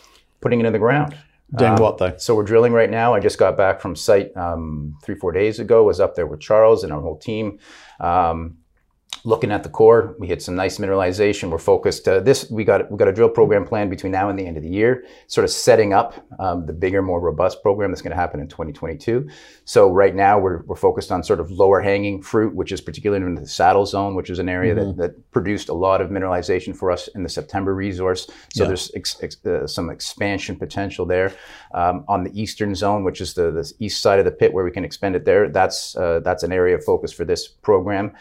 Putting 0.41 0.61
it 0.61 0.67
in 0.67 0.73
the 0.73 0.79
ground. 0.79 1.15
Doing 1.57 1.73
um, 1.73 1.77
what 1.79 1.99
though? 1.99 2.17
So 2.19 2.35
we're 2.35 2.45
drilling 2.45 2.73
right 2.73 2.91
now. 2.91 3.15
I 3.15 3.21
just 3.21 3.39
got 3.39 3.57
back 3.57 3.81
from 3.81 3.97
site 3.97 4.37
um, 4.37 4.99
three, 5.03 5.15
four 5.15 5.33
days 5.33 5.59
ago. 5.59 5.83
Was 5.83 5.99
up 5.99 6.15
there 6.15 6.27
with 6.27 6.41
Charles 6.41 6.85
and 6.85 6.93
our 6.93 7.01
whole 7.01 7.19
team. 7.19 7.59
Um, 8.01 8.59
looking 9.25 9.51
at 9.51 9.63
the 9.63 9.69
core, 9.69 10.15
we 10.19 10.27
hit 10.27 10.43
some 10.43 10.55
nice 10.55 10.79
mineralization. 10.79 11.51
We're 11.51 11.59
focused. 11.59 12.07
Uh, 12.09 12.21
this 12.21 12.51
we 12.51 12.65
got 12.65 12.91
we 12.91 12.97
got 12.97 13.09
a 13.09 13.13
drill 13.13 13.29
program 13.29 13.65
planned 13.65 13.91
between 13.91 14.13
now 14.13 14.29
and 14.29 14.39
the 14.39 14.47
end 14.47 14.57
of 14.57 14.63
the 14.63 14.69
year, 14.69 15.05
sort 15.27 15.45
of 15.45 15.51
setting 15.51 15.93
up 15.93 16.15
um, 16.39 16.67
the 16.67 16.73
bigger, 16.73 17.03
more 17.03 17.21
robust 17.21 17.63
program 17.63 17.91
that's 17.91 18.03
going 18.03 18.11
to 18.11 18.17
happen 18.17 18.41
in 18.41 18.49
2022. 18.49 19.29
So 19.65 19.91
right 19.91 20.15
now 20.15 20.39
we're, 20.39 20.63
we're 20.63 20.77
focused 20.77 21.13
on 21.13 21.23
sort 21.23 21.41
of 21.41 21.51
lower 21.51 21.81
hanging 21.81 22.23
fruit, 22.23 22.55
which 22.55 22.73
is 22.73 22.81
particularly 22.81 23.25
in 23.25 23.35
the 23.35 23.47
saddle 23.47 23.87
zone, 23.87 24.15
which 24.15 24.31
is 24.31 24.39
an 24.39 24.49
area 24.49 24.75
mm-hmm. 24.75 24.99
that, 24.99 25.15
that 25.15 25.31
produced 25.31 25.69
a 25.69 25.75
lot 25.75 26.01
of 26.01 26.11
mineralization 26.11 26.75
for 26.75 26.91
us 26.91 27.09
in 27.09 27.23
the 27.23 27.29
September 27.29 27.75
resource. 27.75 28.29
So 28.55 28.65
yeah. 28.65 28.69
there's 28.69 28.91
ex, 28.95 29.17
ex, 29.23 29.45
uh, 29.45 29.67
some 29.67 29.91
expansion 29.91 30.57
potential 30.57 31.05
there 31.07 31.33
um, 31.75 32.05
on 32.09 32.25
the 32.25 32.41
eastern 32.41 32.75
zone, 32.75 33.05
which 33.05 33.21
is 33.21 33.35
the, 33.35 33.51
the 33.51 33.73
east 33.79 34.01
side 34.01 34.19
of 34.19 34.25
the 34.25 34.31
pit 34.31 34.53
where 34.53 34.65
we 34.65 34.71
can 34.71 34.85
expand 34.85 35.17
it 35.17 35.25
there. 35.25 35.49
That's 35.49 35.97
uh, 35.97 36.21
that's 36.21 36.43
an 36.43 36.53
area 36.53 36.77
of 36.77 36.85
focus 36.85 37.13
for 37.13 37.25
this 37.25 37.49
program. 37.49 38.13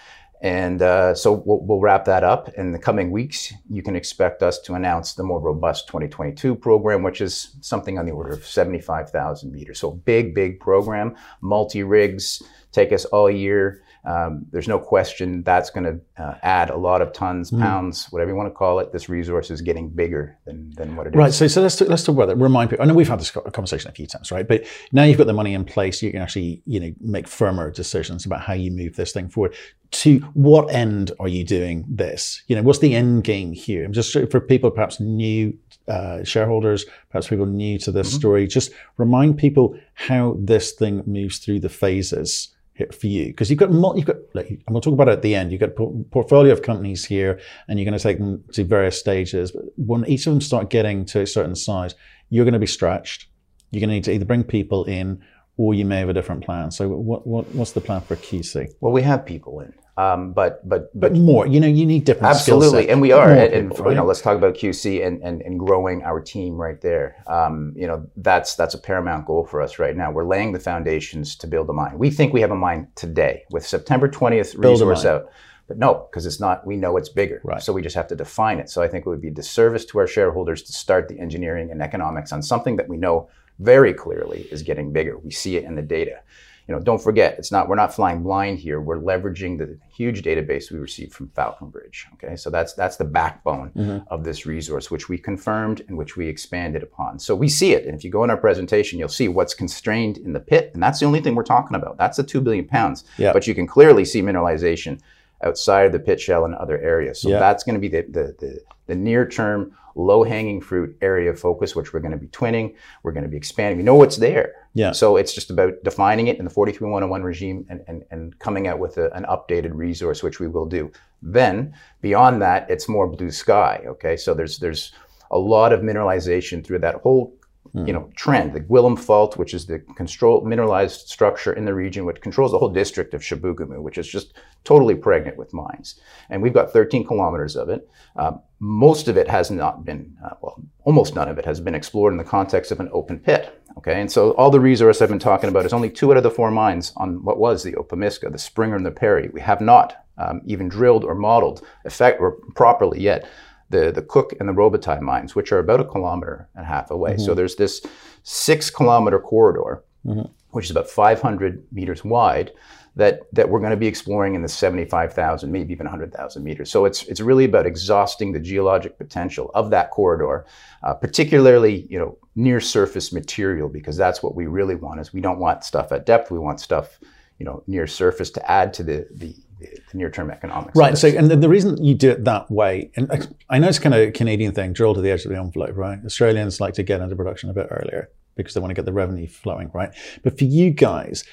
And 0.42 0.84
uh, 0.84 1.16
so 1.16 1.32
we'll, 1.32 1.62
we'll, 1.62 1.80
wrap 1.80 2.06
that 2.06 2.24
up. 2.24 2.50
In 2.50 2.72
the 2.72 2.78
coming 2.78 3.10
weeks, 3.10 3.52
you 3.70 3.82
can 3.82 3.96
expect 3.96 4.44
us 4.44 4.60
to 4.62 4.76
announce 4.76 5.14
the 5.14 5.24
more 5.24 5.40
robust 5.40 5.88
2022 5.88 6.54
program, 6.56 7.02
which 7.02 7.22
is 7.22 7.56
something 7.62 7.98
on 7.98 8.06
the 8.06 8.12
order 8.12 8.34
of 8.34 8.46
75,000 8.46 9.52
meters. 9.52 9.80
So 9.80 9.92
big, 9.92 10.36
big 10.36 10.60
program, 10.60 11.16
multi 11.42 11.82
rigs, 11.82 12.44
take 12.72 12.92
us 12.92 13.06
all 13.06 13.32
year. 13.32 13.82
Um, 14.08 14.46
there's 14.52 14.70
no 14.70 14.80
question 14.80 15.44
that's 15.44 15.70
going 15.70 15.84
to 15.84 16.24
uh, 16.24 16.36
add 16.42 16.70
a 16.70 16.78
lot 16.78 17.02
of 17.02 17.12
tons, 17.12 17.52
mm. 17.52 17.60
pounds, 17.60 18.08
whatever 18.10 18.32
you 18.32 18.38
want 18.38 18.48
to 18.48 18.56
call 18.56 18.80
it. 18.80 18.94
This 18.94 19.10
resource 19.10 19.52
is 19.52 19.62
getting 19.62 19.90
bigger 19.90 20.38
than, 20.46 20.72
than 20.78 20.96
what 20.96 21.08
it 21.08 21.16
right, 21.16 21.28
is. 21.28 21.42
Right. 21.42 21.50
So, 21.50 21.56
so 21.56 21.62
let's, 21.62 21.82
let's 21.82 22.04
talk 22.04 22.16
about 22.16 22.30
that. 22.30 22.38
Remind 22.38 22.70
people. 22.70 22.84
I 22.84 22.88
know 22.88 22.94
we've 22.94 23.08
had 23.08 23.20
this 23.20 23.32
conversation 23.32 23.92
a 23.92 23.94
few 23.94 24.08
times, 24.08 24.32
right? 24.32 24.48
But 24.48 24.66
now 24.94 25.04
you've 25.04 25.18
got 25.18 25.28
the 25.28 25.34
money 25.34 25.54
in 25.54 25.66
place, 25.66 26.02
you 26.02 26.12
can 26.12 26.22
actually 26.22 26.62
you 26.66 26.80
know 26.80 26.94
make 27.02 27.28
firmer 27.28 27.70
decisions 27.70 28.26
about 28.26 28.42
how 28.42 28.54
you 28.54 28.72
move 28.72 28.96
this 28.96 29.12
thing 29.12 29.28
forward. 29.28 29.54
To 29.92 30.20
what 30.34 30.74
end 30.74 31.12
are 31.20 31.28
you 31.28 31.44
doing 31.44 31.86
this? 31.90 32.44
You 32.48 32.56
know, 32.56 32.62
what's 32.62 32.80
the 32.80 32.96
end 32.96 33.24
game 33.24 33.52
here? 33.52 33.88
Just 33.88 34.14
for 34.30 34.40
people 34.40 34.72
perhaps 34.72 35.00
new 35.00 35.58
uh, 35.88 36.24
shareholders, 36.24 36.86
perhaps 37.10 37.28
people 37.28 37.46
new 37.46 37.78
to 37.80 37.92
this 37.92 38.10
mm-hmm. 38.10 38.18
story, 38.18 38.48
just 38.48 38.72
remind 38.98 39.38
people 39.38 39.78
how 39.94 40.38
this 40.40 40.74
thing 40.74 41.04
moves 41.06 41.40
through 41.40 41.62
the 41.62 41.70
phases 41.70 42.50
for 42.94 43.08
you. 43.08 43.28
Because 43.28 43.50
you've 43.50 43.60
got 43.60 43.72
you've 43.72 44.06
got 44.06 44.18
like, 44.34 44.50
and 44.50 44.64
we'll 44.70 44.82
talk 44.82 44.94
about 44.94 45.10
it 45.10 45.14
at 45.14 45.22
the 45.22 45.36
end. 45.36 45.52
You've 45.52 45.62
got 45.62 45.70
a 45.70 46.04
portfolio 46.12 46.54
of 46.54 46.62
companies 46.62 47.06
here 47.06 47.40
and 47.68 47.80
you're 47.80 47.86
going 47.86 47.98
to 47.98 48.04
take 48.04 48.20
them 48.20 48.44
to 48.54 48.64
various 48.64 49.00
stages. 49.00 49.52
But 49.52 49.66
when 49.76 50.06
each 50.06 50.28
of 50.28 50.34
them 50.34 50.42
start 50.42 50.70
getting 50.70 51.06
to 51.06 51.22
a 51.22 51.28
certain 51.28 51.56
size 51.56 51.96
you're 52.30 52.46
going 52.46 52.54
to 52.54 52.60
be 52.60 52.68
stretched. 52.68 53.28
You're 53.72 53.82
going 53.82 53.90
to 53.90 53.96
need 53.96 54.04
to 54.06 54.14
either 54.14 54.26
bring 54.26 54.44
people 54.44 54.86
in 54.86 55.22
or 55.58 55.74
you 55.74 55.86
may 55.86 56.00
have 56.00 56.10
a 56.10 56.14
different 56.14 56.44
plan. 56.44 56.72
So 56.72 56.88
what, 56.90 57.26
what 57.26 57.54
what's 57.54 57.72
the 57.72 57.82
plan 57.82 58.02
for 58.02 58.16
qc 58.16 58.70
well 58.80 58.94
we 58.94 59.02
have 59.02 59.26
people 59.26 59.60
in 59.60 59.74
um, 59.98 60.32
but 60.32 60.68
but 60.70 60.92
but 60.98 61.14
more, 61.14 61.48
you 61.48 61.60
know, 61.60 61.68
you 61.68 61.84
need 61.86 62.06
different 62.06 62.30
absolutely, 62.30 62.88
and 62.88 63.02
we 63.02 63.12
are, 63.12 63.32
and, 63.32 63.52
and 63.52 63.72
people, 63.72 63.90
you 63.90 63.96
know, 63.96 64.06
let's 64.06 64.22
talk 64.22 64.38
about 64.38 64.54
QC 64.54 65.06
and, 65.06 65.24
and, 65.24 65.42
and 65.42 65.58
growing 65.58 66.04
our 66.04 66.22
team 66.22 66.56
right 66.56 66.80
there. 66.82 67.16
Um, 67.26 67.74
you 67.76 67.88
know, 67.88 68.08
that's 68.18 68.54
that's 68.54 68.76
a 68.76 68.78
paramount 68.78 69.26
goal 69.26 69.48
for 69.48 69.60
us 69.60 69.80
right 69.80 69.98
now. 69.98 70.12
We're 70.12 70.28
laying 70.28 70.52
the 70.52 70.60
foundations 70.60 71.36
to 71.38 71.48
build 71.48 71.68
a 71.72 71.74
mine. 71.74 71.98
We 71.98 72.12
think 72.12 72.32
we 72.32 72.42
have 72.42 72.52
a 72.52 72.56
mine 72.56 72.90
today 72.94 73.46
with 73.50 73.66
September 73.66 74.08
twentieth 74.08 74.54
resource 74.54 75.04
out. 75.04 75.32
But 75.68 75.80
no, 75.80 76.08
because 76.10 76.26
it's 76.26 76.40
not, 76.40 76.66
we 76.66 76.78
know 76.78 76.96
it's 76.96 77.10
bigger. 77.10 77.42
Right. 77.44 77.62
So 77.62 77.74
we 77.74 77.82
just 77.82 77.96
have 77.96 78.08
to 78.08 78.16
define 78.16 78.60
it. 78.60 78.70
So 78.70 78.82
I 78.82 78.88
think 78.88 79.06
it 79.06 79.10
would 79.10 79.20
be 79.20 79.28
a 79.28 79.32
disservice 79.32 79.84
to 79.88 80.00
our 80.00 80.08
shareholders 80.08 80.62
to 80.62 80.72
start 80.72 81.10
the 81.10 81.20
engineering 81.20 81.72
and 81.72 81.82
economics 81.82 82.32
on 82.32 82.42
something 82.42 82.78
that 82.78 82.88
we 82.88 82.96
know 82.96 83.28
very 83.60 83.94
clearly 83.94 84.48
is 84.50 84.64
getting 84.64 84.94
bigger. 84.94 85.18
We 85.18 85.32
see 85.32 85.58
it 85.58 85.66
in 85.66 85.76
the 85.76 85.82
data 85.82 86.22
you 86.68 86.76
know, 86.76 86.82
don't 86.82 87.02
forget, 87.02 87.36
it's 87.38 87.52
not 87.52 87.70
we're 87.70 87.76
not 87.76 87.94
flying 87.94 88.24
blind 88.24 88.60
here. 88.60 88.82
We're 88.82 89.00
leveraging 89.00 89.58
the 89.58 89.80
huge 89.90 90.22
database 90.22 90.70
we 90.70 90.80
received 90.80 91.14
from 91.14 91.30
Falconbridge. 91.30 92.08
Okay, 92.16 92.36
so 92.36 92.50
that's 92.50 92.74
that's 92.74 92.98
the 92.98 93.06
backbone 93.06 93.72
mm-hmm. 93.72 94.14
of 94.14 94.26
this 94.26 94.46
resource, 94.46 94.92
which 94.92 95.08
we 95.08 95.18
confirmed 95.18 95.82
and 95.88 95.98
which 95.98 96.18
we 96.18 96.28
expanded 96.28 96.84
upon. 96.84 97.20
So 97.20 97.36
we 97.36 97.48
see 97.48 97.72
it, 97.72 97.86
and 97.86 97.96
if 97.96 98.04
you 98.04 98.12
go 98.12 98.24
in 98.24 98.30
our 98.30 98.38
presentation, 98.38 99.00
you'll 99.00 99.08
see 99.08 99.30
what's 99.30 99.54
constrained 99.54 100.18
in 100.18 100.34
the 100.34 100.42
pit, 100.42 100.72
and 100.74 100.84
that's 100.84 101.00
the 101.00 101.06
only 101.06 101.22
thing 101.22 101.36
we're 101.36 101.44
talking 101.44 101.76
about. 101.76 101.98
That's 101.98 102.18
the 102.18 102.24
two 102.24 102.42
billion 102.42 102.66
pounds. 102.66 103.06
Yeah. 103.18 103.32
But 103.32 103.48
you 103.48 103.56
can 103.56 103.66
clearly 103.66 104.04
see 104.04 104.22
mineralization 104.22 105.00
outside 105.44 105.86
of 105.86 105.92
the 105.92 106.00
pit 106.00 106.20
shell 106.20 106.46
and 106.46 106.56
other 106.56 106.78
areas. 106.80 107.22
So 107.22 107.30
yeah. 107.30 107.40
that's 107.40 107.64
going 107.64 107.76
to 107.76 107.80
be 107.80 107.88
the, 107.88 108.02
the, 108.10 108.36
the, 108.40 108.60
the 108.88 108.96
near 108.96 109.28
term, 109.28 109.76
low 109.98 110.24
hanging 110.24 110.62
fruit 110.62 110.96
area 111.02 111.30
of 111.30 111.40
focus, 111.40 111.76
which 111.76 111.94
we're 111.94 112.00
going 112.00 112.12
to 112.12 112.18
be 112.18 112.28
twinning. 112.28 112.76
We're 113.04 113.12
going 113.12 113.24
to 113.24 113.30
be 113.30 113.38
expanding. 113.38 113.78
We 113.78 113.84
know 113.84 113.96
what's 113.96 114.18
there. 114.18 114.54
Yeah. 114.74 114.92
So 114.92 115.18
it's 115.18 115.34
just 115.34 115.50
about 115.50 115.74
defining 115.84 116.28
it 116.28 116.38
in 116.38 116.46
the 116.46 116.52
43101 116.52 117.24
regime 117.24 117.66
and, 117.70 117.82
and, 117.88 118.04
and 118.12 118.38
coming 118.40 118.68
out 118.68 118.80
with 118.80 118.98
a, 118.98 119.12
an 119.14 119.26
updated 119.26 119.72
resource, 119.74 120.22
which 120.22 120.40
we 120.40 120.48
will 120.48 120.66
do. 120.66 120.92
Then 121.22 121.74
beyond 122.02 122.42
that, 122.44 122.70
it's 122.70 122.88
more 122.88 123.08
blue 123.08 123.32
sky. 123.32 123.84
Okay. 123.88 124.16
So 124.16 124.34
there's, 124.34 124.60
there's 124.60 124.94
a 125.32 125.38
lot 125.38 125.74
of 125.74 125.82
mineralization 125.82 126.64
through 126.66 126.80
that 126.80 126.96
whole 126.96 127.34
you 127.74 127.94
know, 127.94 128.10
trend, 128.16 128.54
the 128.54 128.62
Gwillim 128.62 128.98
Fault, 128.98 129.38
which 129.38 129.54
is 129.54 129.66
the 129.66 129.80
control, 129.96 130.44
mineralized 130.46 131.08
structure 131.08 131.54
in 131.54 131.66
the 131.66 131.74
region, 131.74 132.06
which 132.06 132.22
controls 132.22 132.52
the 132.52 132.58
whole 132.58 132.70
district 132.70 133.14
of 133.14 133.22
Chibougamau, 133.22 133.82
which 133.82 133.98
is 133.98 134.08
just 134.08 134.34
totally 134.64 134.96
pregnant 134.96 135.38
with 135.38 135.54
mines. 135.54 136.00
And 136.30 136.42
we've 136.42 136.54
got 136.54 136.72
13 136.72 137.06
kilometers 137.06 137.56
of 137.56 137.70
it. 137.70 137.90
Um, 138.16 138.42
most 138.60 139.08
of 139.08 139.18
it 139.18 139.28
has 139.28 139.52
not 139.52 139.86
been, 139.86 140.16
uh, 140.24 140.36
well, 140.42 140.62
almost 140.84 141.16
none 141.16 141.30
of 141.30 141.38
it 141.38 141.46
has 141.46 141.60
been 141.60 141.76
explored 141.76 142.14
in 142.14 142.18
the 142.18 142.24
context 142.24 142.72
of 142.72 142.80
an 142.80 142.90
open 142.92 143.20
pit. 143.20 143.62
Okay, 143.78 144.02
and 144.02 144.12
so 144.12 144.32
all 144.32 144.50
the 144.50 144.60
resource 144.60 145.02
I've 145.02 145.10
been 145.10 145.20
talking 145.20 145.50
about 145.50 145.66
is 145.66 145.74
only 145.74 145.92
two 145.92 146.12
out 146.12 146.18
of 146.18 146.24
the 146.24 146.32
four 146.32 146.50
mines 146.50 146.94
on 146.98 147.24
what 147.24 147.38
was 147.38 147.62
the 147.62 147.74
Opemiska, 147.74 148.32
the 148.32 148.40
Springer 148.40 148.76
and 148.76 148.86
the 148.86 148.92
Perry. 148.92 149.30
We 149.32 149.42
have 149.42 149.62
not 149.62 150.04
um, 150.18 150.42
even 150.46 150.68
drilled 150.68 151.04
or 151.04 151.14
modeled 151.16 151.66
effect 151.86 152.20
or 152.20 152.38
properly 152.56 153.00
yet 153.00 153.28
the, 153.70 153.92
the 153.92 154.02
Cook 154.02 154.34
and 154.40 154.48
the 154.48 154.54
Robitaille 154.54 155.02
mines, 155.02 155.36
which 155.36 155.52
are 155.52 155.60
about 155.60 155.80
a 155.80 155.86
kilometer 155.86 156.48
and 156.56 156.64
a 156.64 156.68
half 156.68 156.92
away. 156.92 157.14
Mm-hmm. 157.14 157.26
So 157.26 157.34
there's 157.34 157.56
this 157.56 157.86
six 158.24 158.70
kilometer 158.70 159.20
corridor, 159.20 159.84
mm-hmm. 160.06 160.30
which 160.52 160.66
is 160.66 160.72
about 160.72 160.90
500 160.90 161.66
meters 161.72 162.04
wide, 162.04 162.52
that, 162.96 163.22
that 163.34 163.48
we're 163.48 163.60
going 163.60 163.72
to 163.72 163.78
be 163.78 163.86
exploring 163.86 164.34
in 164.34 164.42
the 164.42 164.48
75,000, 164.48 165.52
maybe 165.52 165.72
even 165.72 165.86
100,000 165.86 166.44
meters. 166.44 166.72
So 166.72 166.86
it's, 166.86 167.04
it's 167.04 167.22
really 167.22 167.46
about 167.46 167.68
exhausting 167.68 168.32
the 168.32 168.40
geologic 168.40 168.98
potential 168.98 169.52
of 169.54 169.70
that 169.70 169.92
corridor, 169.92 170.46
uh, 170.82 170.96
particularly 170.96 171.86
you 171.92 172.00
know, 172.00 172.18
near 172.36 172.60
surface 172.60 173.14
material, 173.14 173.70
because 173.70 173.98
that's 173.98 174.24
what 174.24 174.34
we 174.34 174.48
really 174.48 174.76
want 174.76 175.00
is 175.00 175.14
we 175.14 175.22
don't 175.22 175.38
want 175.38 175.64
stuff 175.64 175.92
at 175.92 176.08
depth, 176.08 176.32
we 176.32 176.40
want 176.40 176.60
stuff 176.60 177.00
you 177.40 177.46
know, 177.46 177.64
near 177.68 177.86
surface 177.86 178.32
to 178.32 178.52
add 178.52 178.74
to 178.74 178.84
the, 178.84 179.08
the 179.12 179.36
the 179.60 179.98
near-term 179.98 180.32
economics. 180.32 180.76
Right. 180.76 180.98
So, 180.98 181.08
and 181.08 181.30
the, 181.30 181.36
the, 181.36 181.50
reason 181.50 181.84
you 181.84 181.96
do 181.96 182.12
it 182.12 182.24
that 182.26 182.50
way, 182.52 182.92
and 182.96 183.28
I 183.50 183.60
know 183.60 183.68
it's 183.68 183.80
kind 183.80 183.96
of 183.96 184.02
a 184.02 184.12
Canadian 184.12 184.54
thing, 184.54 184.74
drill 184.74 184.94
to 184.94 185.02
the 185.02 185.12
edge 185.12 185.26
of 185.26 185.32
the 185.32 185.38
envelope, 185.38 185.76
right? 185.76 186.00
Australians 186.06 186.62
like 186.62 186.74
to 186.76 186.84
get 186.84 187.02
into 187.02 187.16
production 187.16 187.50
a 187.50 187.54
bit 187.54 187.68
earlier 187.70 188.10
because 188.36 188.54
they 188.54 188.60
want 188.60 188.70
to 188.70 188.76
get 188.76 188.86
the 188.86 188.94
revenue 188.94 189.28
flowing, 189.28 189.72
right? 189.74 189.94
But 190.24 190.38
for 190.38 190.46
you 190.46 190.70
guys, 190.70 191.24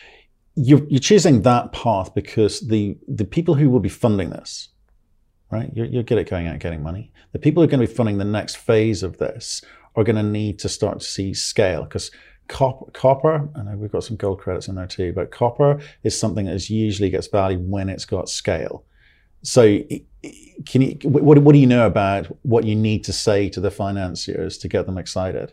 you're, 0.56 0.84
you're 0.88 1.00
choosing 1.00 1.42
that 1.42 1.72
path 1.72 2.14
because 2.14 2.60
the 2.60 2.96
the 3.08 3.24
people 3.24 3.54
who 3.54 3.68
will 3.68 3.80
be 3.80 3.88
funding 3.88 4.30
this, 4.30 4.68
right? 5.50 5.70
You're, 5.74 5.86
you're 5.86 6.02
good 6.02 6.18
at 6.18 6.28
going 6.28 6.46
out 6.46 6.52
and 6.52 6.60
getting 6.60 6.82
money. 6.82 7.12
The 7.32 7.38
people 7.38 7.62
who 7.62 7.64
are 7.66 7.70
going 7.70 7.80
to 7.80 7.86
be 7.86 7.94
funding 7.94 8.18
the 8.18 8.24
next 8.24 8.56
phase 8.56 9.02
of 9.02 9.18
this 9.18 9.62
are 9.96 10.04
going 10.04 10.16
to 10.16 10.22
need 10.22 10.58
to 10.60 10.68
start 10.68 11.00
to 11.00 11.04
see 11.04 11.34
scale 11.34 11.84
because 11.84 12.10
Copper, 12.48 12.90
copper, 12.92 13.48
I 13.56 13.62
know 13.62 13.76
we've 13.76 13.90
got 13.90 14.04
some 14.04 14.16
gold 14.16 14.38
credits 14.38 14.68
in 14.68 14.74
there 14.74 14.86
too, 14.86 15.12
but 15.14 15.30
copper 15.30 15.80
is 16.02 16.18
something 16.18 16.46
that 16.46 16.68
usually 16.68 17.10
gets 17.10 17.26
valued 17.26 17.68
when 17.68 17.88
it's 17.88 18.04
got 18.04 18.28
scale. 18.28 18.84
So, 19.42 19.78
can 20.66 20.82
you 20.82 20.98
what, 21.04 21.38
what 21.38 21.52
do 21.52 21.58
you 21.58 21.66
know 21.66 21.86
about 21.86 22.26
what 22.42 22.64
you 22.64 22.74
need 22.74 23.04
to 23.04 23.12
say 23.12 23.48
to 23.50 23.60
the 23.60 23.70
financiers 23.70 24.58
to 24.58 24.68
get 24.68 24.86
them 24.86 24.98
excited? 24.98 25.52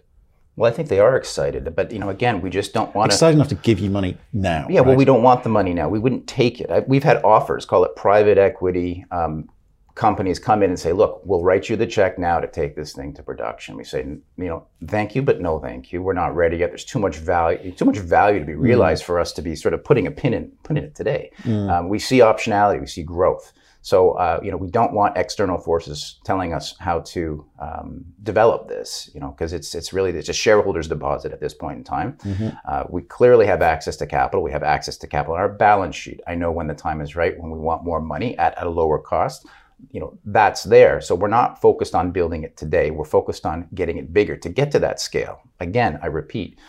Well, 0.56 0.72
I 0.72 0.76
think 0.76 0.90
they 0.90 1.00
are 1.00 1.16
excited, 1.16 1.74
but 1.76 1.92
you 1.92 2.00
know, 2.00 2.10
again, 2.10 2.42
we 2.42 2.50
just 2.50 2.74
don't 2.74 2.94
want 2.94 3.12
excited 3.12 3.36
enough 3.36 3.48
to 3.50 3.56
give 3.56 3.80
you 3.80 3.90
money 3.90 4.18
now. 4.34 4.68
Yeah, 4.70 4.80
right? 4.80 4.88
well, 4.88 4.96
we 4.96 5.06
don't 5.06 5.24
want 5.24 5.44
the 5.44 5.50
money 5.50 5.74
now. 5.74 5.88
We 5.88 6.00
wouldn't 6.00 6.28
take 6.28 6.60
it. 6.60 6.70
I, 6.70 6.80
we've 6.80 7.04
had 7.04 7.24
offers, 7.24 7.66
call 7.66 7.84
it 7.86 7.96
private 7.96 8.38
equity, 8.38 9.06
um, 9.12 9.50
companies 9.96 10.40
come 10.40 10.64
in 10.64 10.70
and 10.70 10.80
say, 10.80 10.94
look, 10.94 11.22
we'll 11.26 11.44
write 11.44 11.70
you 11.70 11.76
the 11.76 11.88
check 11.88 12.18
now 12.18 12.40
to 12.40 12.48
take 12.48 12.76
this 12.76 12.94
thing 12.94 13.14
to 13.14 13.24
production. 13.24 13.76
We 13.76 13.84
say, 13.84 14.00
you 14.04 14.22
know, 14.38 14.66
thank 14.88 15.16
you, 15.16 15.22
but 15.22 15.42
no 15.42 15.60
thank 15.60 15.92
you. 15.92 16.02
We're 16.02 16.14
not 16.14 16.36
ready 16.36 16.58
yet. 16.58 16.70
There's 16.70 16.86
too 16.86 17.00
much 17.00 17.18
value, 17.18 17.72
too 17.72 17.86
much 17.86 17.98
value 17.98 18.40
to 18.40 18.46
be 18.46 18.54
mm. 18.54 18.60
realized 18.60 19.04
mm. 19.04 19.08
for 19.08 19.20
us 19.20 19.32
to 19.34 19.42
be 19.42 19.56
sort 19.56 19.74
of 19.74 19.84
putting 19.84 20.08
a 20.08 20.12
pin 20.12 20.34
in, 20.34 20.52
putting 20.64 20.84
it 20.84 20.96
today. 20.96 21.32
Mm. 21.44 21.70
Um, 21.70 21.90
we 21.90 22.00
see 22.00 22.20
optionality, 22.20 22.80
we 22.80 22.88
see 22.88 23.04
growth. 23.04 23.54
So, 23.84 24.12
uh, 24.12 24.40
you 24.44 24.52
know, 24.52 24.58
we 24.58 24.70
don't 24.70 24.94
want 24.94 25.18
external 25.18 25.58
forces 25.58 26.20
telling 26.24 26.54
us 26.54 26.76
how 26.80 27.00
to 27.00 27.46
um, 27.60 28.06
develop 28.22 28.68
this, 28.68 29.10
you 29.14 29.20
know, 29.20 29.32
because 29.32 29.54
it's 29.54 29.74
it's 29.74 29.92
really 29.92 30.12
it's 30.12 30.30
a 30.30 30.34
shareholders 30.34 30.88
deposit 30.88 31.32
at 31.32 31.40
this 31.40 31.56
point 31.56 31.80
in 31.80 31.84
time. 31.84 32.14
Mm-hmm. 32.24 32.50
Uh, 32.68 32.84
we 32.90 33.02
clearly 33.02 33.48
have 33.48 33.64
access 33.64 33.98
to 33.98 34.06
capital. 34.06 34.44
We 34.44 34.52
have 34.52 34.62
access 34.62 34.98
to 34.98 35.08
capital 35.08 35.34
on 35.34 35.42
our 35.42 35.50
balance 35.50 35.96
sheet. 35.96 36.22
I 36.28 36.36
know 36.36 36.52
when 36.52 36.68
the 36.68 36.76
time 36.76 37.02
is 37.02 37.16
right, 37.16 37.38
when 37.40 37.50
we 37.50 37.58
want 37.58 37.84
more 37.84 38.00
money 38.00 38.38
at, 38.38 38.56
at 38.56 38.68
a 38.68 38.70
lower 38.70 39.00
cost 39.00 39.48
you 39.90 40.00
know 40.00 40.18
that's 40.26 40.64
there. 40.64 41.02
So 41.02 41.16
we're 41.16 41.28
not 41.28 41.62
focused 41.62 41.96
on 41.96 42.12
building 42.12 42.44
it 42.44 42.56
today. 42.58 42.92
We're 42.92 43.06
focused 43.06 43.46
on 43.46 43.68
getting 43.74 43.98
it 43.98 44.14
bigger. 44.14 44.38
To 44.38 44.50
get 44.50 44.72
to 44.72 44.80
that 44.80 45.00
scale 45.00 45.42
again 45.62 46.00
i 46.02 46.08
repeat 46.08 46.60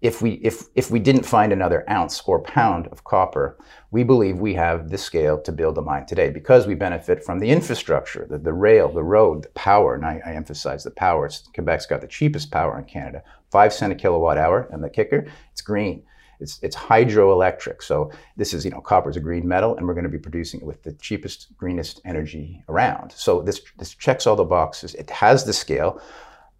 if 0.00 0.22
we 0.22 0.32
if 0.42 0.64
if 0.74 0.90
we 0.90 0.98
didn't 0.98 1.24
find 1.24 1.52
another 1.52 1.84
ounce 1.90 2.22
or 2.24 2.40
pound 2.40 2.86
of 2.86 3.04
copper, 3.04 3.58
we 3.90 4.02
believe 4.02 4.38
we 4.38 4.54
have 4.54 4.88
the 4.88 4.96
scale 4.96 5.38
to 5.42 5.52
build 5.52 5.76
a 5.76 5.82
mine 5.82 6.06
today 6.06 6.30
because 6.30 6.66
we 6.66 6.74
benefit 6.74 7.22
from 7.22 7.38
the 7.38 7.50
infrastructure, 7.50 8.26
the, 8.26 8.38
the 8.38 8.52
rail, 8.52 8.90
the 8.90 9.02
road, 9.02 9.42
the 9.42 9.50
power, 9.50 9.94
and 9.94 10.06
I, 10.06 10.22
I 10.24 10.32
emphasize 10.32 10.84
the 10.84 10.90
power. 10.90 11.26
It's, 11.26 11.46
Quebec's 11.54 11.84
got 11.84 12.00
the 12.00 12.06
cheapest 12.06 12.50
power 12.50 12.78
in 12.78 12.86
Canada, 12.86 13.22
five 13.50 13.74
cent 13.74 13.92
a 13.92 13.94
kilowatt 13.94 14.38
hour, 14.38 14.68
and 14.72 14.82
the 14.82 14.88
kicker, 14.88 15.26
it's 15.52 15.60
green. 15.60 16.02
It's, 16.40 16.58
it's 16.62 16.76
hydroelectric. 16.76 17.82
So 17.82 18.10
this 18.36 18.54
is, 18.54 18.64
you 18.64 18.70
know, 18.70 18.80
copper 18.80 19.10
is 19.10 19.16
a 19.16 19.20
green 19.20 19.46
metal, 19.46 19.76
and 19.76 19.86
we're 19.86 19.94
going 19.94 20.04
to 20.04 20.10
be 20.10 20.18
producing 20.18 20.60
it 20.60 20.66
with 20.66 20.82
the 20.82 20.92
cheapest, 20.94 21.56
greenest 21.56 22.00
energy 22.04 22.64
around. 22.68 23.12
So 23.12 23.42
this 23.42 23.60
this 23.78 23.94
checks 23.94 24.26
all 24.26 24.36
the 24.36 24.44
boxes. 24.44 24.94
It 24.94 25.10
has 25.10 25.44
the 25.44 25.52
scale 25.52 26.00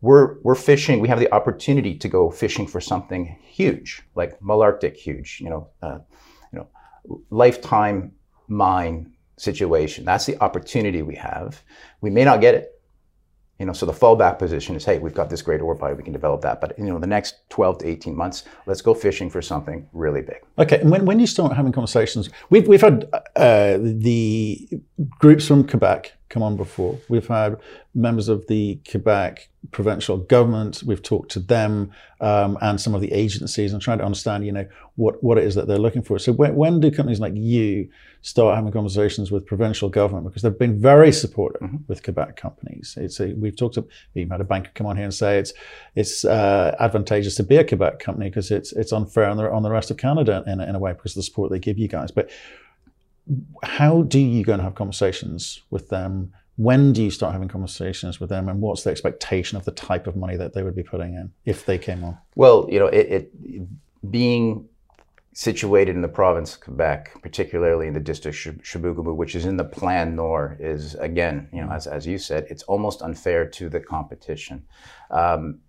we're, 0.01 0.39
we're 0.43 0.55
fishing, 0.55 1.01
we 1.01 1.09
have 1.09 1.21
the 1.21 1.33
opportunity 1.33 1.95
to 1.99 2.09
go 2.09 2.31
fishing 2.31 2.67
for 2.67 2.81
something 2.81 3.37
huge, 3.43 4.03
like 4.15 4.41
Malartic 4.41 4.97
huge, 4.97 5.41
you 5.41 5.51
know, 5.51 5.69
uh, 5.83 5.99
you 6.53 6.59
know, 6.59 7.23
lifetime 7.31 8.13
mine 8.49 9.13
situation. 9.37 10.05
That's 10.05 10.27
the 10.27 10.43
opportunity 10.43 11.03
we 11.03 11.17
have. 11.17 11.63
We 12.01 12.11
may 12.11 12.25
not 12.25 12.41
get 12.41 12.55
it. 12.55 12.80
You 13.61 13.67
know, 13.67 13.75
so 13.75 13.85
the 13.85 13.93
fallback 13.93 14.39
position 14.39 14.75
is, 14.75 14.87
hey, 14.87 14.99
we've 14.99 15.15
got 15.15 15.29
this 15.29 15.43
great 15.43 15.61
ore 15.61 15.75
body, 15.75 15.95
we 15.95 16.03
can 16.03 16.15
develop 16.15 16.41
that. 16.41 16.63
But 16.63 16.79
you 16.79 16.87
know, 16.87 16.99
the 16.99 17.07
next 17.07 17.49
12 17.51 17.79
to 17.79 17.87
18 17.87 18.17
months, 18.17 18.45
let's 18.65 18.81
go 18.81 18.95
fishing 18.95 19.29
for 19.29 19.43
something 19.43 19.87
really 19.93 20.23
big. 20.23 20.41
Okay, 20.59 20.81
and 20.81 20.91
when, 20.91 21.05
when 21.05 21.21
you 21.21 21.27
start 21.27 21.53
having 21.53 21.71
conversations, 21.71 22.31
we've, 22.49 22.67
we've 22.67 22.81
had 22.81 23.07
uh, 23.37 23.77
the 23.83 24.67
groups 25.19 25.47
from 25.47 25.69
Quebec 25.69 26.15
come 26.31 26.43
on 26.45 26.57
before. 26.57 26.97
We've 27.09 27.27
had 27.27 27.59
members 27.93 28.29
of 28.29 28.47
the 28.47 28.79
Quebec 28.89 29.49
provincial 29.73 30.17
government. 30.17 30.83
We've 30.87 31.03
talked 31.03 31.33
to 31.33 31.41
them 31.41 31.91
um, 32.21 32.57
and 32.63 32.81
some 32.81 32.95
of 32.95 33.01
the 33.01 33.13
agencies 33.13 33.73
and 33.73 33.83
trying 33.83 33.99
to 33.99 34.05
understand, 34.05 34.47
you 34.47 34.53
know, 34.53 34.67
what, 34.95 35.23
what 35.25 35.39
it 35.39 35.45
is 35.45 35.57
that 35.57 35.67
they're 35.67 35.77
looking 35.77 36.03
for. 36.03 36.19
So 36.21 36.33
when, 36.33 36.55
when 36.55 36.79
do 36.79 36.91
companies 36.91 37.19
like 37.19 37.35
you 37.35 37.91
start 38.23 38.55
having 38.55 38.71
conversations 38.71 39.33
with 39.33 39.45
provincial 39.45 39.89
government? 39.89 40.25
Because 40.25 40.43
they've 40.43 40.59
been 40.59 40.81
very 40.81 41.11
supportive 41.11 41.63
mm-hmm. 41.63 41.79
with 41.89 42.05
Quebec 42.05 42.37
companies. 42.37 42.97
It's 42.99 43.19
a, 43.19 43.35
we've 43.35 43.57
talked 43.57 43.75
to, 43.75 43.87
we've 44.15 44.31
had 44.31 44.41
a 44.41 44.45
banker 44.45 44.71
come 44.75 44.87
on 44.87 44.97
here 44.97 45.07
and 45.07 45.15
say 45.15 45.39
it's 45.39 45.53
it's 45.97 46.25
uh, 46.25 46.77
advantageous 46.79 47.35
to 47.37 47.43
be 47.43 47.57
a 47.57 47.65
Quebec 47.65 47.99
company 47.99 48.31
because 48.31 48.53
it's 48.53 48.73
it's 48.73 48.93
unfair 48.93 49.29
on 49.29 49.37
the 49.37 49.51
on 49.51 49.65
the 49.65 49.71
rest 49.71 49.91
of 49.91 49.97
Canada 49.97 50.45
in, 50.47 50.61
in 50.61 50.75
a 50.77 50.79
way 50.79 50.93
because 50.93 51.13
of 51.13 51.17
the 51.17 51.23
support 51.25 51.51
they 51.51 51.59
give 51.59 51.79
you 51.79 51.89
guys. 51.89 52.13
But 52.13 52.31
how 53.63 54.03
do 54.03 54.19
you 54.19 54.45
go 54.45 54.55
and 54.55 54.63
have 54.63 54.75
conversations 54.75 55.63
with 55.71 55.89
them? 55.89 56.33
When 56.57 56.93
do 56.93 57.03
you 57.03 57.11
start 57.11 57.33
having 57.33 57.49
conversations 57.49 58.21
with 58.21 58.29
them, 58.29 58.49
and 58.49 58.61
what's 58.61 58.83
the 58.85 58.91
expectation 58.91 59.57
of 59.57 59.65
the 59.65 59.71
type 59.71 60.07
of 60.07 60.15
money 60.17 60.37
that 60.37 60.53
they 60.53 60.63
would 60.63 60.77
be 60.77 60.83
putting 60.83 61.15
in 61.15 61.33
if 61.45 61.65
they 61.65 61.79
came 61.79 62.05
on? 62.05 62.19
Well, 62.35 62.67
you 62.71 62.79
know, 62.79 62.87
it, 62.87 63.07
it 63.11 64.11
being 64.11 64.69
situated 65.33 65.95
in 65.95 66.03
the 66.03 66.09
province 66.09 66.55
of 66.55 66.61
Quebec, 66.61 67.23
particularly 67.23 67.87
in 67.87 67.95
the 67.95 68.01
district 68.01 68.45
of 68.47 68.57
Chibougamau, 68.57 69.15
which 69.15 69.35
is 69.35 69.47
in 69.47 69.57
the 69.57 69.65
Plan 69.65 70.17
Nord, 70.17 70.59
is 70.61 70.95
again, 70.97 71.49
you 71.53 71.63
know, 71.63 71.71
as, 71.71 71.87
as 71.87 72.07
you 72.07 72.19
said, 72.19 72.47
it's 72.51 72.65
almost 72.65 73.01
unfair 73.01 73.47
to 73.47 73.69
the 73.69 73.81
competition. 73.81 74.65
Um, 75.11 75.61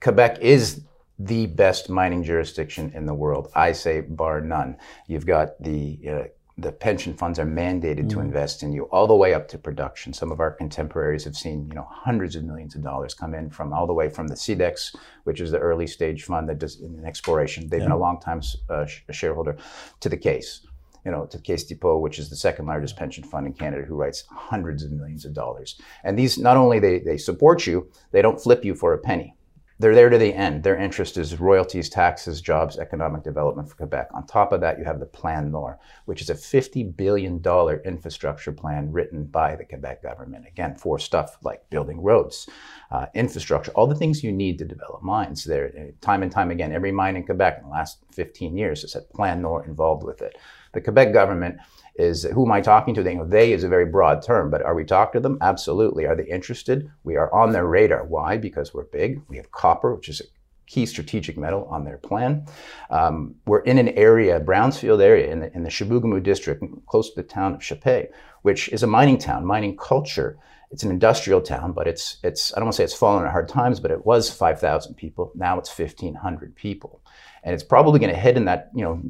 Quebec 0.00 0.38
is 0.40 0.82
the 1.18 1.46
best 1.46 1.90
mining 1.90 2.22
jurisdiction 2.22 2.92
in 2.94 3.04
the 3.06 3.14
world. 3.14 3.50
I 3.54 3.72
say 3.72 4.00
bar 4.00 4.40
none. 4.40 4.76
You've 5.06 5.26
got 5.26 5.60
the 5.62 5.98
uh, 6.08 6.22
the 6.60 6.72
pension 6.72 7.14
funds 7.14 7.38
are 7.38 7.46
mandated 7.46 8.04
mm. 8.04 8.10
to 8.10 8.20
invest 8.20 8.62
in 8.62 8.72
you 8.72 8.84
all 8.84 9.06
the 9.06 9.14
way 9.14 9.34
up 9.34 9.48
to 9.48 9.58
production. 9.58 10.12
Some 10.12 10.30
of 10.30 10.40
our 10.40 10.50
contemporaries 10.50 11.24
have 11.24 11.36
seen, 11.36 11.66
you 11.68 11.74
know, 11.74 11.86
hundreds 11.90 12.36
of 12.36 12.44
millions 12.44 12.74
of 12.74 12.82
dollars 12.82 13.14
come 13.14 13.34
in 13.34 13.50
from 13.50 13.72
all 13.72 13.86
the 13.86 13.92
way 13.92 14.08
from 14.08 14.28
the 14.28 14.34
SIDEX, 14.34 14.94
which 15.24 15.40
is 15.40 15.50
the 15.50 15.58
early 15.58 15.86
stage 15.86 16.24
fund 16.24 16.48
that 16.48 16.58
does 16.58 16.80
in 16.80 17.04
exploration. 17.04 17.68
They've 17.68 17.80
yeah. 17.80 17.86
been 17.86 17.92
a 17.92 17.98
long 17.98 18.20
time 18.20 18.42
uh, 18.68 18.86
shareholder 19.10 19.56
to 20.00 20.08
the 20.08 20.16
Caisse. 20.16 20.66
You 21.04 21.12
know, 21.12 21.24
to 21.26 21.38
Caisse 21.38 21.64
Depot, 21.64 21.96
which 21.96 22.18
is 22.18 22.28
the 22.28 22.36
second 22.36 22.66
largest 22.66 22.94
pension 22.94 23.24
fund 23.24 23.46
in 23.46 23.54
Canada, 23.54 23.84
who 23.86 23.94
writes 23.94 24.24
hundreds 24.30 24.84
of 24.84 24.92
millions 24.92 25.24
of 25.24 25.32
dollars. 25.32 25.80
And 26.04 26.18
these 26.18 26.36
not 26.36 26.58
only 26.58 26.78
they, 26.78 26.98
they 26.98 27.16
support 27.16 27.66
you, 27.66 27.90
they 28.12 28.20
don't 28.20 28.38
flip 28.38 28.66
you 28.66 28.74
for 28.74 28.92
a 28.92 28.98
penny 28.98 29.34
they're 29.80 29.94
there 29.94 30.10
to 30.10 30.18
the 30.18 30.34
end. 30.34 30.62
Their 30.62 30.76
interest 30.76 31.16
is 31.16 31.40
royalties, 31.40 31.88
taxes, 31.88 32.42
jobs, 32.42 32.78
economic 32.78 33.22
development 33.22 33.66
for 33.66 33.76
Quebec. 33.76 34.10
On 34.12 34.26
top 34.26 34.52
of 34.52 34.60
that, 34.60 34.78
you 34.78 34.84
have 34.84 35.00
the 35.00 35.06
Plan 35.06 35.50
Nord, 35.50 35.76
which 36.04 36.20
is 36.20 36.28
a 36.28 36.34
$50 36.34 36.94
billion 36.98 37.42
infrastructure 37.86 38.52
plan 38.52 38.92
written 38.92 39.24
by 39.24 39.56
the 39.56 39.64
Quebec 39.64 40.02
government. 40.02 40.46
Again, 40.46 40.76
for 40.76 40.98
stuff 40.98 41.38
like 41.42 41.68
building 41.70 42.02
roads, 42.02 42.46
uh, 42.90 43.06
infrastructure, 43.14 43.72
all 43.72 43.86
the 43.86 43.94
things 43.94 44.22
you 44.22 44.32
need 44.32 44.58
to 44.58 44.66
develop 44.66 45.02
mines. 45.02 45.44
There, 45.44 45.72
time 46.02 46.22
and 46.22 46.30
time 46.30 46.50
again, 46.50 46.72
every 46.72 46.92
mine 46.92 47.16
in 47.16 47.24
Quebec 47.24 47.60
in 47.60 47.64
the 47.64 47.70
last 47.70 48.00
15 48.12 48.58
years 48.58 48.82
has 48.82 48.92
had 48.92 49.08
Plan 49.08 49.40
Nord 49.40 49.66
involved 49.66 50.04
with 50.04 50.20
it. 50.20 50.36
The 50.72 50.82
Quebec 50.82 51.14
government 51.14 51.56
is 51.96 52.24
who 52.24 52.46
am 52.46 52.52
I 52.52 52.60
talking 52.60 52.94
to? 52.94 53.02
They, 53.02 53.12
you 53.12 53.18
know, 53.18 53.26
they 53.26 53.52
is 53.52 53.64
a 53.64 53.68
very 53.68 53.86
broad 53.86 54.22
term, 54.22 54.50
but 54.50 54.62
are 54.62 54.74
we 54.74 54.84
talking 54.84 55.20
to 55.20 55.22
them? 55.22 55.38
Absolutely. 55.40 56.06
Are 56.06 56.16
they 56.16 56.26
interested? 56.26 56.90
We 57.04 57.16
are 57.16 57.32
on 57.32 57.52
their 57.52 57.66
radar. 57.66 58.04
Why? 58.04 58.36
Because 58.36 58.72
we're 58.72 58.84
big. 58.84 59.22
We 59.28 59.36
have 59.36 59.50
copper, 59.50 59.94
which 59.94 60.08
is 60.08 60.20
a 60.20 60.24
key 60.70 60.86
strategic 60.86 61.36
metal 61.36 61.66
on 61.68 61.84
their 61.84 61.98
plan. 61.98 62.46
Um, 62.90 63.34
we're 63.46 63.60
in 63.60 63.78
an 63.78 63.88
area, 63.88 64.38
Brownsfield 64.38 65.00
area, 65.00 65.30
in 65.30 65.40
the, 65.40 65.52
in 65.54 65.64
the 65.64 65.68
Chibougamau 65.68 66.22
district, 66.22 66.64
close 66.86 67.10
to 67.10 67.16
the 67.16 67.26
town 67.26 67.54
of 67.54 67.60
Chapais, 67.60 68.08
which 68.42 68.68
is 68.68 68.84
a 68.84 68.86
mining 68.86 69.18
town, 69.18 69.44
mining 69.44 69.76
culture. 69.76 70.38
It's 70.70 70.84
an 70.84 70.90
industrial 70.90 71.40
town, 71.40 71.72
but 71.72 71.88
it's, 71.88 72.18
it's 72.22 72.54
I 72.54 72.60
don't 72.60 72.66
want 72.66 72.74
to 72.74 72.76
say 72.76 72.84
it's 72.84 72.94
fallen 72.94 73.24
on 73.24 73.30
hard 73.30 73.48
times, 73.48 73.80
but 73.80 73.90
it 73.90 74.06
was 74.06 74.30
5,000 74.30 74.94
people. 74.94 75.32
Now 75.34 75.58
it's 75.58 75.76
1,500 75.76 76.54
people. 76.54 77.02
And 77.42 77.52
it's 77.52 77.64
probably 77.64 77.98
going 77.98 78.14
to 78.14 78.20
head 78.20 78.36
in 78.36 78.44
that, 78.44 78.70
you 78.72 78.84
know, 78.84 79.02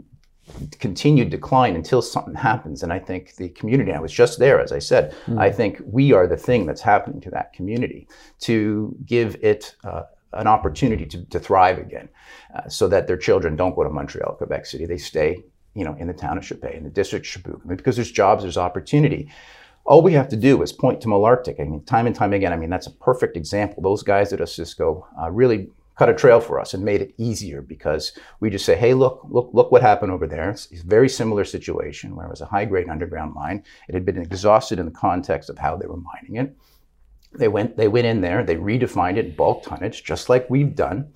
continued 0.79 1.31
decline 1.31 1.77
until 1.77 2.03
something 2.03 2.35
happens. 2.35 2.83
And 2.83 2.93
I 2.93 2.99
think 2.99 3.37
the 3.37 3.49
community, 3.51 3.93
I 3.93 4.01
was 4.01 4.13
just 4.13 4.39
there, 4.39 4.61
as 4.61 4.73
I 4.73 4.79
said, 4.79 5.15
mm. 5.27 5.39
I 5.39 5.51
think 5.51 5.81
we 5.85 6.13
are 6.13 6.27
the 6.27 6.37
thing 6.37 6.67
that's 6.67 6.81
happening 6.81 7.21
to 7.23 7.31
that 7.31 7.53
community 7.53 8.09
to 8.41 8.97
give 9.07 9.37
it 9.43 9.75
uh, 9.85 10.03
an 10.33 10.47
opportunity 10.47 11.07
to, 11.07 11.25
to 11.27 11.39
thrive 11.39 11.79
again 11.79 12.09
uh, 12.55 12.69
so 12.69 12.89
that 12.89 13.07
their 13.07 13.17
children 13.17 13.57
don't 13.57 13.75
go 13.75 13.85
to 13.85 13.91
Montreal, 13.91 14.35
Quebec 14.35 14.67
City. 14.67 14.87
They 14.87 14.99
stay, 14.99 15.43
you 15.75 15.85
know, 15.85 15.95
in 15.99 16.07
the 16.07 16.15
town 16.15 16.39
of 16.39 16.45
Chapais, 16.45 16.77
in 16.77 16.85
the 16.85 16.91
district 16.91 17.27
of 17.27 17.43
Chibougamau, 17.43 17.77
because 17.77 17.97
there's 17.97 18.13
jobs, 18.13 18.43
there's 18.43 18.57
opportunity. 18.57 19.31
All 19.85 20.03
we 20.03 20.13
have 20.13 20.29
to 20.29 20.37
do 20.37 20.63
is 20.63 20.73
point 20.73 21.01
to 21.01 21.09
Malartic. 21.09 21.61
I 21.61 21.65
mean, 21.65 21.83
time 21.85 22.07
and 22.07 22.15
time 22.15 22.33
again, 22.33 22.53
I 22.53 22.57
mean, 22.57 22.71
that's 22.71 22.87
a 22.87 22.93
perfect 22.93 23.37
example. 23.37 23.83
Those 23.83 24.03
guys 24.03 24.33
at 24.33 24.41
Osisko 24.41 25.05
uh, 25.21 25.31
really 25.31 25.69
cut 26.01 26.09
a 26.09 26.15
trail 26.15 26.41
for 26.41 26.59
us 26.59 26.73
and 26.73 26.83
made 26.83 27.03
it 27.03 27.13
easier 27.19 27.61
because 27.61 28.13
we 28.41 28.49
just 28.49 28.65
say, 28.65 28.75
hey, 28.75 28.95
look, 28.95 29.21
look, 29.29 29.51
look 29.53 29.71
what 29.71 29.83
happened 29.83 30.11
over 30.11 30.27
there. 30.27 30.49
It's 30.49 30.73
a 30.73 30.87
very 30.87 31.11
similar 31.11 31.45
situation 31.45 32.17
where 32.17 32.25
it 32.25 32.31
was 32.31 32.41
a 32.41 32.47
high 32.47 32.65
grade 32.65 32.89
underground 32.89 33.35
mine. 33.35 33.63
It 33.87 33.93
had 33.93 34.07
been 34.07 34.17
exhausted 34.17 34.79
in 34.79 34.87
the 34.87 34.93
context 34.93 35.51
of 35.51 35.59
how 35.59 35.77
they 35.77 35.87
were 35.87 35.99
mining 35.99 36.37
it. 36.37 36.57
They 37.35 37.49
went, 37.49 37.77
they 37.77 37.87
went 37.87 38.07
in 38.07 38.23
there, 38.23 38.43
they 38.43 38.57
redefined 38.57 39.19
it, 39.19 39.37
bulk 39.37 39.63
tonnage, 39.63 40.03
just 40.03 40.31
like 40.31 40.49
we've 40.49 40.75
done, 40.75 41.13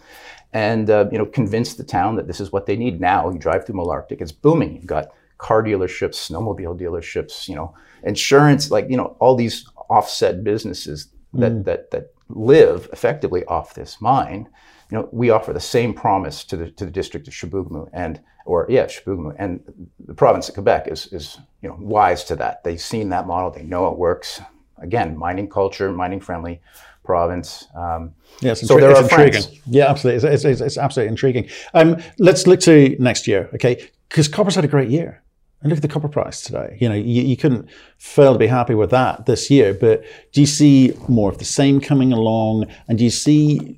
and 0.52 0.90
uh, 0.90 1.08
you 1.10 1.16
know, 1.16 1.24
convinced 1.24 1.78
the 1.78 1.84
town 1.84 2.16
that 2.16 2.26
this 2.26 2.38
is 2.38 2.52
what 2.52 2.66
they 2.66 2.76
need. 2.76 3.00
Now 3.00 3.30
you 3.30 3.38
drive 3.38 3.64
through 3.64 3.76
Malartic, 3.76 4.20
it's 4.20 4.32
booming. 4.32 4.76
You've 4.76 4.84
got 4.84 5.12
car 5.38 5.62
dealerships, 5.62 6.16
snowmobile 6.28 6.78
dealerships, 6.78 7.48
you 7.48 7.54
know, 7.54 7.74
insurance, 8.02 8.70
like 8.70 8.90
you 8.90 8.98
know, 8.98 9.16
all 9.18 9.34
these 9.34 9.66
offset 9.88 10.44
businesses 10.44 11.08
that 11.34 11.52
mm. 11.52 11.64
that 11.64 11.90
that 11.90 12.14
live 12.28 12.88
effectively 12.92 13.44
off 13.44 13.74
this 13.74 14.00
mine 14.00 14.48
you 14.90 14.98
know, 14.98 15.08
we 15.12 15.30
offer 15.30 15.52
the 15.52 15.60
same 15.60 15.94
promise 15.94 16.44
to 16.44 16.56
the 16.56 16.70
to 16.72 16.84
the 16.84 16.90
district 16.90 17.26
of 17.26 17.34
Chibougamau 17.34 17.88
and 17.92 18.20
or 18.46 18.66
yeah, 18.68 18.84
Chibougamau 18.84 19.34
and 19.38 19.60
the 20.06 20.14
province 20.14 20.48
of 20.48 20.54
Quebec 20.54 20.88
is 20.88 21.06
is 21.12 21.38
you 21.62 21.68
know 21.68 21.76
wise 21.80 22.24
to 22.24 22.36
that. 22.36 22.62
They've 22.62 22.80
seen 22.80 23.08
that 23.08 23.26
model. 23.26 23.50
They 23.50 23.64
know 23.64 23.88
it 23.88 23.98
works. 23.98 24.40
Again, 24.78 25.16
mining 25.16 25.48
culture, 25.48 25.90
mining 25.92 26.20
friendly 26.20 26.60
province. 27.04 27.66
Um, 27.74 28.14
yes, 28.40 28.60
so 28.60 28.76
there 28.76 28.94
are 28.94 29.02
intriguing. 29.02 29.42
Friends. 29.42 29.60
Yeah, 29.66 29.90
absolutely. 29.90 30.28
It's, 30.32 30.44
it's, 30.44 30.60
it's 30.60 30.78
absolutely 30.78 31.10
intriguing. 31.10 31.48
Um, 31.72 32.02
let's 32.18 32.46
look 32.46 32.60
to 32.60 32.96
next 32.98 33.26
year, 33.26 33.48
okay? 33.54 33.88
Because 34.08 34.28
copper's 34.28 34.54
had 34.54 34.64
a 34.64 34.68
great 34.68 34.90
year. 34.90 35.23
And 35.64 35.70
look 35.70 35.78
at 35.78 35.82
the 35.82 35.88
copper 35.88 36.08
price 36.08 36.42
today. 36.42 36.76
You 36.78 36.90
know, 36.90 36.94
you, 36.94 37.22
you, 37.22 37.38
couldn't 37.38 37.70
fail 37.96 38.34
to 38.34 38.38
be 38.38 38.46
happy 38.46 38.74
with 38.74 38.90
that 38.90 39.24
this 39.24 39.50
year. 39.50 39.72
But 39.72 40.04
do 40.32 40.42
you 40.42 40.46
see 40.46 40.92
more 41.08 41.30
of 41.30 41.38
the 41.38 41.46
same 41.46 41.80
coming 41.80 42.12
along? 42.12 42.66
And 42.86 42.98
do 42.98 43.04
you 43.04 43.10
see 43.10 43.74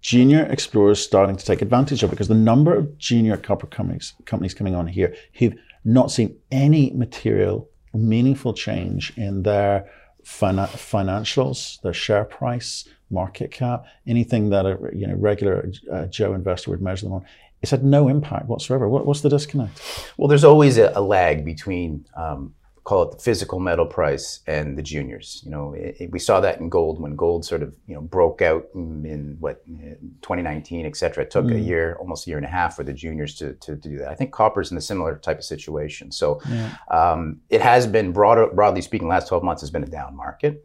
junior 0.00 0.46
explorers 0.46 0.98
starting 0.98 1.36
to 1.36 1.44
take 1.44 1.60
advantage 1.60 2.02
of 2.02 2.08
it 2.08 2.12
because 2.12 2.28
the 2.28 2.34
number 2.34 2.74
of 2.74 2.96
junior 2.96 3.36
copper 3.36 3.66
companies, 3.66 4.14
companies 4.24 4.54
coming 4.54 4.74
on 4.74 4.86
here 4.86 5.14
who've 5.34 5.54
not 5.84 6.10
seen 6.10 6.34
any 6.50 6.90
material, 6.92 7.68
meaningful 7.92 8.54
change 8.54 9.12
in 9.18 9.42
their 9.42 9.90
fina- 10.24 10.70
financials, 10.72 11.80
their 11.82 11.92
share 11.92 12.24
price, 12.24 12.88
market 13.10 13.50
cap, 13.50 13.84
anything 14.06 14.50
that 14.50 14.66
a 14.66 14.78
you 14.92 15.06
know 15.06 15.14
regular 15.14 15.70
uh, 15.92 16.06
Joe 16.06 16.34
investor 16.34 16.70
would 16.70 16.82
measure 16.82 17.06
them 17.06 17.12
on. 17.12 17.24
It's 17.66 17.72
had 17.72 17.82
no 17.82 18.06
impact 18.06 18.46
whatsoever. 18.46 18.88
What, 18.88 19.06
what's 19.06 19.22
the 19.22 19.28
disconnect? 19.28 19.82
Well, 20.16 20.28
there's 20.28 20.44
always 20.44 20.78
a, 20.78 20.92
a 20.94 21.00
lag 21.00 21.44
between 21.44 22.06
um, 22.16 22.54
call 22.84 23.02
it 23.02 23.10
the 23.10 23.18
physical 23.18 23.58
metal 23.58 23.84
price 23.84 24.42
and 24.46 24.78
the 24.78 24.82
juniors. 24.82 25.42
You 25.44 25.50
know, 25.50 25.72
it, 25.72 25.96
it, 25.98 26.10
we 26.12 26.20
saw 26.20 26.38
that 26.38 26.60
in 26.60 26.68
gold 26.68 27.00
when 27.00 27.16
gold 27.16 27.44
sort 27.44 27.64
of 27.64 27.74
you 27.88 27.96
know 27.96 28.00
broke 28.00 28.40
out 28.40 28.68
in, 28.76 29.04
in 29.04 29.36
what 29.40 29.66
2019, 29.66 30.86
et 30.86 30.96
cetera. 30.96 31.24
It 31.24 31.32
took 31.32 31.46
mm. 31.46 31.56
a 31.56 31.58
year, 31.58 31.96
almost 31.98 32.28
a 32.28 32.30
year 32.30 32.36
and 32.36 32.46
a 32.46 32.48
half, 32.48 32.76
for 32.76 32.84
the 32.84 32.92
juniors 32.92 33.34
to, 33.36 33.54
to, 33.54 33.76
to 33.76 33.88
do 33.88 33.98
that. 33.98 34.08
I 34.08 34.14
think 34.14 34.30
copper's 34.30 34.70
in 34.70 34.78
a 34.78 34.80
similar 34.80 35.16
type 35.16 35.38
of 35.38 35.44
situation. 35.44 36.12
So 36.12 36.40
yeah. 36.48 36.76
um, 36.88 37.40
it 37.50 37.60
has 37.60 37.88
been 37.88 38.12
broad, 38.12 38.54
broadly 38.54 38.82
speaking, 38.82 39.08
last 39.08 39.26
12 39.26 39.42
months 39.42 39.62
has 39.62 39.70
been 39.72 39.82
a 39.82 39.88
down 39.88 40.14
market. 40.14 40.64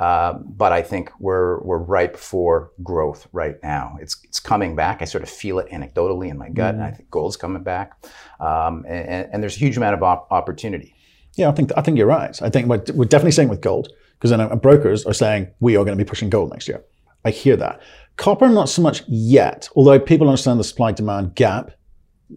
Uh, 0.00 0.32
but 0.32 0.72
I 0.72 0.80
think 0.80 1.12
we're 1.20 1.60
we're 1.60 1.78
ripe 1.78 2.16
for 2.16 2.72
growth 2.82 3.28
right 3.32 3.56
now. 3.62 3.98
It's 4.00 4.16
it's 4.24 4.40
coming 4.40 4.74
back. 4.74 5.02
I 5.02 5.04
sort 5.04 5.22
of 5.22 5.28
feel 5.28 5.58
it 5.58 5.68
anecdotally 5.68 6.30
in 6.30 6.38
my 6.38 6.48
gut, 6.48 6.74
mm. 6.74 6.78
and 6.78 6.84
I 6.84 6.90
think 6.90 7.10
gold's 7.10 7.36
coming 7.36 7.62
back. 7.62 8.02
Um, 8.40 8.86
and, 8.88 9.28
and, 9.30 9.42
there's 9.42 9.56
a 9.56 9.58
huge 9.58 9.76
amount 9.76 9.94
of 9.94 10.02
op- 10.02 10.26
opportunity. 10.32 10.94
Yeah, 11.34 11.50
I 11.50 11.52
think 11.52 11.70
I 11.76 11.82
think 11.82 11.98
you're 11.98 12.06
right. 12.06 12.40
I 12.40 12.48
think 12.48 12.66
we're, 12.68 12.82
we're 12.94 13.04
definitely 13.04 13.32
seeing 13.32 13.50
with 13.50 13.60
gold 13.60 13.92
because 14.18 14.30
then 14.30 14.58
brokers 14.58 15.04
are 15.04 15.12
saying 15.12 15.48
we 15.60 15.76
are 15.76 15.84
going 15.84 15.96
to 15.98 16.02
be 16.02 16.08
pushing 16.08 16.30
gold 16.30 16.50
next 16.50 16.66
year. 16.66 16.82
I 17.26 17.30
hear 17.30 17.56
that. 17.56 17.82
Copper, 18.16 18.48
not 18.48 18.70
so 18.70 18.80
much 18.80 19.02
yet. 19.06 19.68
Although 19.76 20.00
people 20.00 20.28
understand 20.28 20.58
the 20.58 20.64
supply 20.64 20.92
demand 20.92 21.34
gap, 21.34 21.72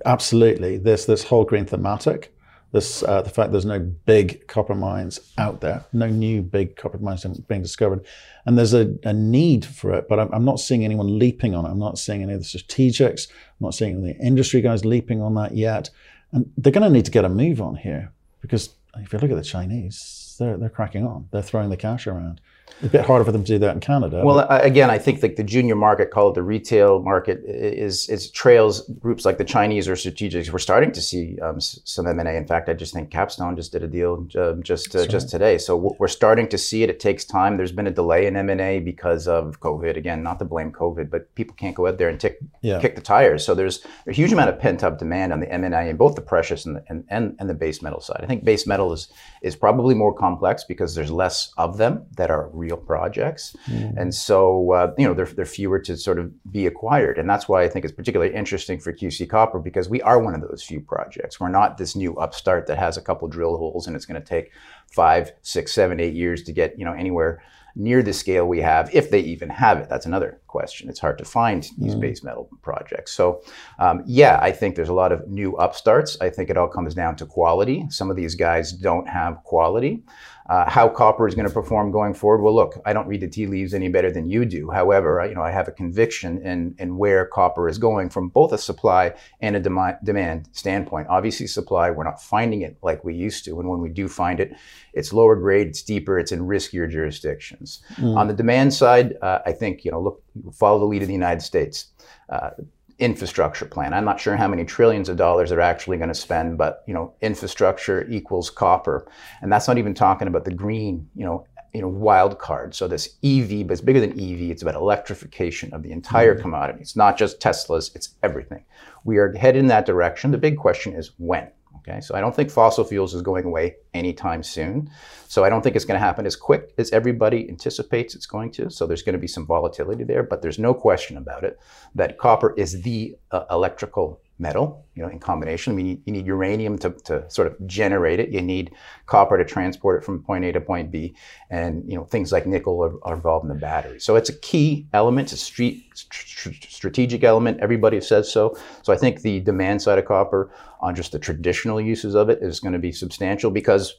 absolutely. 0.06 0.80
This 0.80 1.06
this 1.06 1.24
whole 1.24 1.46
green 1.46 1.66
thematic, 1.66 2.33
this 2.74 3.04
uh, 3.04 3.22
the 3.22 3.30
fact 3.30 3.52
there's 3.52 3.66
no 3.66 3.80
big 3.80 4.48
copper 4.48 4.74
mines 4.74 5.20
out 5.38 5.62
there, 5.62 5.86
no 5.94 6.08
new 6.08 6.42
big 6.42 6.76
copper 6.76 6.98
mines 6.98 7.24
being 7.24 7.62
discovered, 7.62 8.04
and 8.46 8.58
there's 8.58 8.74
a, 8.74 8.96
a 9.04 9.14
need 9.14 9.64
for 9.64 9.94
it. 9.94 10.10
But 10.10 10.20
I'm, 10.20 10.34
I'm, 10.34 10.44
not 10.44 10.60
seeing 10.60 10.84
anyone 10.84 11.20
leaping 11.20 11.54
on 11.54 11.66
it. 11.66 11.70
I'm 11.70 11.80
not 11.80 12.00
seeing 12.00 12.24
any 12.24 12.34
of 12.34 12.40
the 12.40 12.46
strategics. 12.46 13.30
I'm 13.30 13.66
not 13.68 13.76
seeing 13.76 14.04
any 14.04 14.18
industry 14.20 14.60
guys 14.60 14.84
leaping 14.84 15.22
on 15.22 15.36
that 15.36 15.56
yet. 15.56 15.92
And 16.32 16.52
they're 16.58 16.74
going 16.74 16.84
to 16.84 16.90
need 16.90 17.06
to 17.06 17.12
get 17.12 17.26
a 17.26 17.30
move 17.30 17.62
on 17.62 17.76
here 17.76 18.12
because 18.42 18.72
if 18.98 19.14
you 19.14 19.20
look 19.20 19.30
at 19.30 19.38
the 19.38 19.44
Chinese, 19.44 20.36
they're, 20.40 20.58
they're 20.58 20.70
cracking 20.70 21.06
on. 21.06 21.30
They're 21.32 21.44
throwing 21.44 21.70
the 21.70 21.78
cash 21.78 22.08
around 22.08 22.42
a 22.82 22.88
bit 22.88 23.06
harder 23.06 23.24
for 23.24 23.32
them 23.32 23.44
to 23.44 23.54
do 23.54 23.60
that 23.60 23.74
in 23.76 23.80
Canada. 23.80 24.22
Well, 24.24 24.46
but. 24.48 24.66
again, 24.66 24.90
I 24.90 24.98
think 24.98 25.22
like 25.22 25.36
the 25.36 25.44
junior 25.44 25.76
market, 25.76 26.12
call 26.12 26.30
it 26.30 26.36
the 26.36 26.44
retail 26.44 27.02
market, 27.02 27.44
is 27.46 28.10
is 28.10 28.30
trails 28.32 28.88
groups 29.00 29.26
like 29.26 29.38
the 29.38 29.46
Chinese 29.46 29.88
or 29.88 29.94
strategics. 29.94 30.50
We're 30.50 30.60
starting 30.60 30.92
to 30.92 31.02
see 31.02 31.40
um, 31.40 31.60
some 31.60 32.08
M 32.08 32.20
and 32.20 32.28
A. 32.28 32.36
In 32.36 32.48
fact, 32.48 32.70
I 32.70 32.74
just 32.74 32.94
think 32.94 33.10
Capstone 33.10 33.56
just 33.56 33.72
did 33.72 33.84
a 33.84 33.88
deal 33.88 34.28
uh, 34.38 34.54
just 34.62 34.96
uh, 34.96 35.00
right. 35.00 35.10
just 35.10 35.30
today. 35.30 35.58
So 35.58 35.96
we're 36.00 36.08
starting 36.08 36.48
to 36.50 36.58
see 36.58 36.84
it. 36.84 36.90
It 36.90 37.00
takes 37.00 37.26
time. 37.26 37.58
There's 37.58 37.72
been 37.72 37.88
a 37.88 37.92
delay 37.92 38.26
in 38.26 38.36
M 38.36 38.50
and 38.50 38.62
A 38.62 38.80
because 38.80 39.28
of 39.28 39.60
COVID. 39.60 39.98
Again, 39.98 40.24
not 40.24 40.40
to 40.40 40.46
blame 40.46 40.72
COVID, 40.72 41.10
but 41.10 41.34
people 41.36 41.56
can't 41.56 41.76
go 41.76 41.88
out 41.88 41.98
there 41.98 42.10
and 42.10 42.20
tick, 42.20 42.40
yeah. 42.62 42.80
kick 42.80 42.96
the 42.96 43.02
tires. 43.02 43.46
So 43.46 43.56
there's 43.56 43.86
a 44.08 44.12
huge 44.12 44.34
amount 44.34 44.50
of 44.50 44.60
pent 44.60 44.84
up 44.84 45.00
demand 45.00 45.34
on 45.34 45.40
the 45.40 45.52
M 45.52 45.64
and 45.64 45.74
A 45.74 45.90
in 45.90 45.98
both 45.98 46.16
the 46.16 46.22
precious 46.22 46.66
and 46.66 46.78
the, 46.78 46.84
and, 46.90 47.06
and, 47.10 47.36
and 47.40 47.50
the 47.50 47.54
base 47.54 47.82
metal 47.82 48.02
side. 48.02 48.22
I 48.24 48.28
think 48.28 48.44
base 48.44 48.68
metal 48.68 48.94
is 48.94 49.08
is 49.42 49.56
probably 49.56 49.94
more 49.94 50.14
complex 50.14 50.64
because 50.64 50.96
there's 50.96 51.12
less 51.12 51.52
of 51.58 51.78
them 51.78 52.06
that 52.18 52.32
are 52.32 52.50
real 52.64 52.78
projects. 52.78 53.56
Mm. 53.68 53.98
And 53.98 54.16
so, 54.16 54.72
uh, 54.72 54.94
you 54.98 55.06
know, 55.06 55.14
they're, 55.14 55.26
they're 55.26 55.46
fewer 55.46 55.80
to 55.80 55.98
sort 55.98 56.20
of 56.20 56.32
be 56.52 56.66
acquired. 56.66 57.18
And 57.18 57.30
that's 57.30 57.48
why 57.50 57.64
I 57.64 57.70
think 57.70 57.84
it's 57.86 57.94
particularly 57.94 58.34
interesting 58.34 58.80
for 58.80 58.94
QC 58.94 59.30
Copper 59.30 59.60
because 59.60 59.90
we 59.90 60.02
are 60.02 60.20
one 60.20 60.34
of 60.34 60.42
those 60.42 60.64
few 60.64 60.80
projects. 60.80 61.40
We're 61.40 61.50
not 61.50 61.78
this 61.78 61.96
new 61.96 62.16
upstart 62.16 62.68
that 62.68 62.78
has 62.78 62.98
a 62.98 63.02
couple 63.02 63.28
drill 63.28 63.58
holes 63.58 63.88
and 63.88 63.96
it's 63.96 64.06
going 64.06 64.22
to 64.22 64.28
take 64.28 64.52
five, 64.92 65.34
six, 65.42 65.74
seven, 65.74 66.00
eight 66.00 66.14
years 66.14 66.44
to 66.44 66.54
get, 66.54 66.80
you 66.80 66.86
know, 66.86 66.94
anywhere 66.94 67.42
near 67.76 68.04
the 68.04 68.14
scale 68.14 68.48
we 68.48 68.62
have, 68.62 68.94
if 68.94 69.10
they 69.10 69.20
even 69.20 69.50
have 69.50 69.80
it. 69.80 69.90
That's 69.90 70.06
another 70.06 70.40
question. 70.48 70.90
It's 70.90 71.00
hard 71.00 71.18
to 71.18 71.26
find 71.26 71.64
these 71.78 71.96
mm. 71.96 72.02
base 72.02 72.24
metal 72.24 72.50
projects. 72.62 73.14
So, 73.14 73.44
um, 73.80 74.04
yeah, 74.06 74.38
I 74.42 74.52
think 74.52 74.76
there's 74.76 74.90
a 74.90 74.94
lot 74.94 75.12
of 75.12 75.28
new 75.28 75.56
upstarts. 75.58 76.18
I 76.22 76.30
think 76.30 76.50
it 76.50 76.58
all 76.58 76.68
comes 76.68 76.94
down 76.94 77.16
to 77.18 77.26
quality. 77.26 77.86
Some 77.90 78.12
of 78.12 78.16
these 78.16 78.36
guys 78.36 78.72
don't 78.72 79.08
have 79.08 79.44
quality. 79.44 80.04
Uh, 80.50 80.70
how 80.70 80.90
copper 80.90 81.28
is 81.28 81.36
going 81.36 81.48
to 81.48 81.54
perform 81.54 81.92
going 81.92 82.14
forward? 82.14 82.42
Well, 82.42 82.54
look, 82.54 82.78
I 82.86 82.92
don't 82.94 83.08
read 83.08 83.22
the 83.22 83.30
tea 83.30 83.48
leaves 83.48 83.74
any 83.74 83.88
better 83.88 84.12
than 84.12 84.30
you 84.30 84.44
do. 84.44 84.70
However, 84.70 85.22
I, 85.22 85.28
you 85.28 85.36
know, 85.36 85.42
I 85.42 85.52
have 85.52 85.68
a 85.68 85.72
conviction 85.72 86.46
in, 86.46 86.76
in 86.78 86.98
where 86.98 87.26
copper 87.26 87.70
is 87.70 87.78
going 87.78 88.10
from 88.10 88.30
both 88.30 88.52
a 88.52 88.58
supply 88.58 89.14
and 89.40 89.56
a 89.56 89.60
dem- 89.60 89.98
demand 90.04 90.50
standpoint. 90.52 91.08
Obviously, 91.10 91.48
supply, 91.48 91.92
we're 91.92 92.04
not 92.04 92.22
finding 92.22 92.62
it 92.62 92.78
like 92.82 93.04
we 93.04 93.16
used 93.16 93.46
to. 93.46 93.60
And 93.60 93.70
when 93.70 93.80
we 93.80 93.90
do 93.90 94.08
find 94.08 94.40
it, 94.40 94.54
it's 94.94 95.14
lower 95.14 95.36
grade, 95.36 95.68
it's 95.68 95.82
deeper, 95.82 96.20
it's 96.20 96.32
in 96.32 96.42
riskier 96.42 96.90
jurisdictions. 96.90 97.82
Mm. 97.96 98.18
On 98.18 98.28
the 98.28 98.34
demand 98.34 98.74
side, 98.74 99.16
uh, 99.22 99.40
I 99.46 99.54
think, 99.54 99.86
you 99.86 99.92
know, 99.92 100.02
look, 100.02 100.24
follow 100.54 100.80
the 100.80 100.86
lead 100.86 101.02
of 101.02 101.08
the 101.08 101.14
United 101.14 101.42
States. 101.42 101.88
Uh, 102.30 102.52
infrastructure 103.00 103.66
plan. 103.66 103.94
I'm 103.94 104.06
not 104.06 104.20
sure 104.20 104.36
how 104.36 104.48
many 104.48 104.66
trillions 104.66 105.10
of 105.10 105.18
dollars 105.18 105.50
they're 105.50 105.62
actually 105.62 105.98
going 105.98 106.10
to 106.10 106.16
spend, 106.16 106.58
but 106.58 106.84
you 106.88 106.94
know, 106.94 107.14
infrastructure 107.22 108.08
equals 108.10 108.50
copper, 108.50 109.08
and 109.42 109.52
that's 109.52 109.68
not 109.68 109.78
even 109.78 109.94
talking 109.94 110.28
about 110.28 110.46
the 110.46 110.54
green, 110.54 111.10
you 111.16 111.26
know, 111.26 111.46
you 111.74 111.82
know, 111.82 111.88
wild 111.88 112.38
card. 112.38 112.76
So 112.76 112.88
this 112.88 113.18
EV, 113.24 113.68
but 113.68 113.74
it's 113.74 113.82
bigger 113.82 114.00
than 114.00 114.12
EV. 114.12 114.52
It's 114.52 114.62
about 114.62 114.76
electrification 114.76 115.74
of 115.74 115.82
the 115.82 115.92
entire 115.92 116.34
mm-hmm. 116.34 116.42
commodity. 116.44 116.80
It's 116.82 116.96
not 116.96 117.18
just 117.18 117.40
Teslas. 117.40 117.96
It's 117.96 118.16
everything. 118.22 118.64
We 119.04 119.18
are 119.18 119.34
headed 119.34 119.60
in 119.60 119.68
that 119.68 119.86
direction. 119.86 120.32
The 120.32 120.38
big 120.38 120.58
question 120.58 120.94
is 120.94 121.12
when. 121.18 121.50
Okay, 121.86 122.00
so 122.00 122.16
I 122.16 122.22
don't 122.22 122.34
think 122.34 122.50
fossil 122.50 122.86
fuels 122.86 123.14
is 123.14 123.22
going 123.22 123.44
away 123.44 123.76
anytime 123.94 124.42
soon. 124.42 124.90
So 125.28 125.44
I 125.44 125.50
don't 125.50 125.62
think 125.62 125.76
it's 125.76 125.84
going 125.84 126.00
to 126.00 126.06
happen 126.06 126.26
as 126.26 126.36
quick 126.36 126.74
as 126.78 126.90
everybody 126.92 127.50
anticipates 127.50 128.16
it's 128.16 128.26
going 128.26 128.52
to. 128.52 128.70
So 128.70 128.88
there's 128.88 129.02
going 129.02 129.14
to 129.14 129.20
be 129.20 129.28
some 129.28 129.46
volatility 129.46 130.06
there, 130.06 130.24
but 130.24 130.42
there's 130.42 130.60
no 130.60 130.74
question 130.74 131.18
about 131.18 131.44
it 131.44 131.60
that 131.96 132.18
copper 132.18 132.54
is 132.56 132.82
the 132.84 133.18
uh, 133.32 133.44
electrical 133.52 134.22
metal, 134.40 134.86
you 134.96 135.04
know, 135.04 135.10
in 135.10 135.20
combination. 135.20 135.74
I 135.74 135.76
mean, 135.76 136.02
you 136.06 136.14
need 136.14 136.26
uranium 136.26 136.78
to, 136.80 136.90
to 137.06 137.30
sort 137.30 137.48
of 137.48 137.68
generate 137.68 138.20
it. 138.20 138.30
You 138.30 138.42
need 138.42 138.72
copper 139.06 139.38
to 139.38 139.46
transport 139.46 140.02
it 140.02 140.06
from 140.06 140.24
point 140.24 140.44
A 140.46 140.52
to 140.52 140.62
point 140.62 140.92
B. 140.92 141.16
And, 141.50 141.84
you 141.90 141.96
know, 141.96 142.04
things 142.04 142.32
like 142.32 142.48
nickel 142.48 142.84
are, 142.84 142.94
are 143.04 143.16
involved 143.16 143.44
in 143.44 143.50
the 143.50 143.56
battery. 143.56 144.00
So 144.00 144.16
it's 144.16 144.30
a 144.30 144.38
key 144.40 144.88
element. 144.94 145.32
It's 145.32 145.42
a 145.42 145.46
street, 145.46 145.86
st- 145.94 146.64
strategic 146.68 147.24
element. 147.24 147.60
Everybody 147.60 148.02
says 148.02 148.32
so. 148.32 148.58
So 148.82 148.92
I 148.92 148.98
think 148.98 149.22
the 149.22 149.40
demand 149.40 149.82
side 149.82 150.00
of 150.00 150.06
copper 150.06 150.52
on 150.82 150.96
just 150.96 151.12
the 151.12 151.20
traditional 151.20 151.80
uses 151.80 152.16
of 152.16 152.30
it 152.30 152.40
is 152.42 152.60
going 152.60 152.74
to 152.74 152.80
be 152.80 152.92
substantial 152.92 153.52
because 153.52 153.96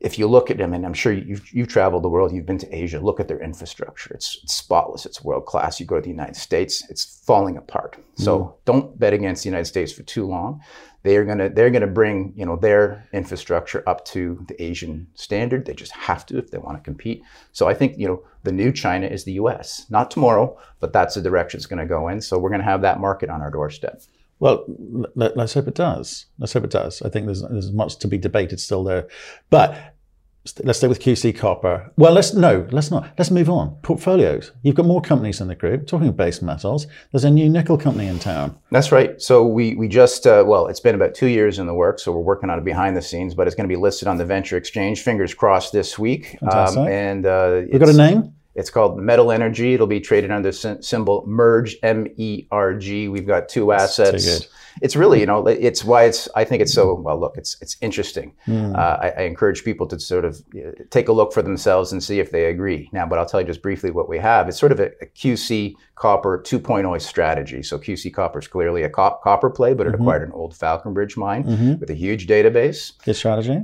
if 0.00 0.18
you 0.18 0.28
look 0.28 0.50
at 0.50 0.58
them, 0.58 0.72
and 0.72 0.86
I'm 0.86 0.94
sure 0.94 1.12
you've, 1.12 1.52
you've 1.52 1.68
traveled 1.68 2.04
the 2.04 2.08
world, 2.08 2.32
you've 2.32 2.46
been 2.46 2.58
to 2.58 2.74
Asia, 2.74 3.00
look 3.00 3.18
at 3.18 3.26
their 3.26 3.40
infrastructure. 3.40 4.14
It's, 4.14 4.38
it's 4.44 4.54
spotless, 4.54 5.04
it's 5.04 5.24
world 5.24 5.46
class. 5.46 5.80
You 5.80 5.86
go 5.86 5.96
to 5.96 6.02
the 6.02 6.08
United 6.08 6.36
States, 6.36 6.88
it's 6.88 7.20
falling 7.24 7.56
apart. 7.56 7.96
Mm. 7.96 8.24
So 8.24 8.56
don't 8.64 8.96
bet 8.98 9.12
against 9.12 9.42
the 9.42 9.48
United 9.48 9.64
States 9.64 9.92
for 9.92 10.04
too 10.04 10.26
long. 10.26 10.60
They 11.04 11.16
are 11.16 11.24
gonna 11.24 11.48
they're 11.48 11.70
gonna 11.70 11.86
bring 11.86 12.32
you 12.36 12.44
know 12.44 12.56
their 12.56 13.08
infrastructure 13.12 13.88
up 13.88 14.04
to 14.06 14.44
the 14.48 14.60
Asian 14.62 15.06
standard. 15.14 15.64
They 15.64 15.72
just 15.72 15.92
have 15.92 16.26
to 16.26 16.38
if 16.38 16.50
they 16.50 16.58
want 16.58 16.76
to 16.76 16.82
compete. 16.82 17.22
So 17.52 17.68
I 17.68 17.74
think 17.74 17.96
you 17.96 18.08
know 18.08 18.22
the 18.42 18.52
new 18.52 18.72
China 18.72 19.06
is 19.06 19.24
the 19.24 19.32
U.S. 19.34 19.86
Not 19.90 20.10
tomorrow, 20.10 20.58
but 20.80 20.92
that's 20.92 21.14
the 21.14 21.22
direction 21.22 21.58
it's 21.58 21.66
going 21.66 21.78
to 21.78 21.86
go 21.86 22.08
in. 22.08 22.20
So 22.20 22.38
we're 22.38 22.50
going 22.50 22.60
to 22.60 22.64
have 22.64 22.82
that 22.82 23.00
market 23.00 23.30
on 23.30 23.40
our 23.40 23.50
doorstep. 23.50 24.02
Well, 24.40 24.64
let, 25.14 25.36
us 25.36 25.54
hope 25.54 25.68
it 25.68 25.74
does. 25.74 26.26
Let's 26.38 26.52
hope 26.52 26.64
it 26.64 26.70
does. 26.70 27.02
I 27.02 27.08
think 27.08 27.26
there's, 27.26 27.42
there's 27.42 27.72
much 27.72 27.98
to 27.98 28.08
be 28.08 28.18
debated 28.18 28.60
still 28.60 28.84
there. 28.84 29.08
But 29.50 29.96
let's 30.62 30.78
stay 30.78 30.88
with 30.88 31.00
QC 31.00 31.36
Copper. 31.36 31.90
Well, 31.96 32.12
let's 32.12 32.34
no, 32.34 32.66
let's 32.70 32.90
not. 32.90 33.10
Let's 33.18 33.30
move 33.30 33.50
on. 33.50 33.76
Portfolios. 33.82 34.52
You've 34.62 34.74
got 34.74 34.86
more 34.86 35.00
companies 35.00 35.40
in 35.40 35.48
the 35.48 35.54
group. 35.54 35.86
Talking 35.86 36.08
of 36.08 36.16
base 36.16 36.40
metals, 36.42 36.86
there's 37.12 37.24
a 37.24 37.30
new 37.30 37.48
nickel 37.48 37.76
company 37.76 38.06
in 38.06 38.18
town. 38.18 38.56
That's 38.70 38.92
right. 38.92 39.20
So 39.20 39.44
we 39.44 39.74
we 39.74 39.88
just 39.88 40.26
uh, 40.26 40.44
well, 40.46 40.68
it's 40.68 40.80
been 40.80 40.94
about 40.94 41.14
two 41.14 41.26
years 41.26 41.58
in 41.58 41.66
the 41.66 41.74
works, 41.74 42.04
so 42.04 42.12
we're 42.12 42.20
working 42.20 42.50
on 42.50 42.58
it 42.58 42.64
behind 42.64 42.96
the 42.96 43.02
scenes. 43.02 43.34
But 43.34 43.46
it's 43.46 43.56
going 43.56 43.68
to 43.68 43.74
be 43.74 43.80
listed 43.80 44.08
on 44.08 44.18
the 44.18 44.24
Venture 44.24 44.56
Exchange. 44.56 45.02
Fingers 45.02 45.34
crossed 45.34 45.72
this 45.72 45.98
week. 45.98 46.36
Fantastic. 46.40 46.78
Um, 46.78 46.88
and 46.88 47.26
uh, 47.26 47.62
we 47.72 47.78
got 47.78 47.88
a 47.88 47.92
name. 47.92 48.34
It's 48.58 48.70
called 48.70 48.98
Metal 48.98 49.30
Energy. 49.30 49.74
It'll 49.74 49.86
be 49.86 50.00
traded 50.00 50.32
under 50.32 50.50
the 50.50 50.82
symbol 50.82 51.24
Merge, 51.28 51.76
M 51.84 52.08
E 52.16 52.46
R 52.50 52.74
G. 52.74 53.06
We've 53.06 53.26
got 53.26 53.48
two 53.48 53.70
assets. 53.70 54.48
It's 54.82 54.96
really, 54.96 55.20
you 55.20 55.26
know, 55.26 55.46
it's 55.46 55.84
why 55.84 56.04
it's. 56.04 56.28
I 56.34 56.42
think 56.42 56.60
it's 56.62 56.74
so. 56.74 56.94
Well, 56.94 57.20
look, 57.20 57.36
it's 57.36 57.56
it's 57.60 57.76
interesting. 57.80 58.34
Mm. 58.48 58.76
Uh, 58.76 58.98
I, 59.00 59.10
I, 59.10 59.22
encourage 59.22 59.64
people 59.64 59.86
to 59.86 60.00
sort 60.00 60.24
of 60.24 60.42
uh, 60.56 60.72
take 60.90 61.08
a 61.08 61.12
look 61.12 61.32
for 61.32 61.40
themselves 61.40 61.92
and 61.92 62.02
see 62.02 62.18
if 62.18 62.32
they 62.32 62.46
agree. 62.46 62.88
Now, 62.92 63.06
but 63.06 63.20
I'll 63.20 63.26
tell 63.26 63.40
you 63.40 63.46
just 63.46 63.62
briefly 63.62 63.92
what 63.92 64.08
we 64.08 64.18
have. 64.18 64.48
It's 64.48 64.58
sort 64.58 64.72
of 64.72 64.80
a, 64.80 64.90
a 65.00 65.06
QC 65.06 65.74
Copper 65.94 66.40
2.0 66.40 67.00
strategy. 67.00 67.62
So 67.62 67.78
QC 67.78 68.12
Copper 68.12 68.40
is 68.40 68.48
clearly 68.48 68.82
a 68.82 68.90
cop- 68.90 69.22
copper 69.22 69.50
play, 69.50 69.72
but 69.72 69.86
it 69.86 69.92
mm-hmm. 69.92 70.02
acquired 70.02 70.22
an 70.22 70.32
old 70.32 70.56
Falconbridge 70.56 71.16
mine 71.16 71.44
mm-hmm. 71.44 71.78
with 71.78 71.90
a 71.90 71.94
huge 71.94 72.26
database. 72.26 72.92
Good 73.04 73.16
strategy 73.16 73.62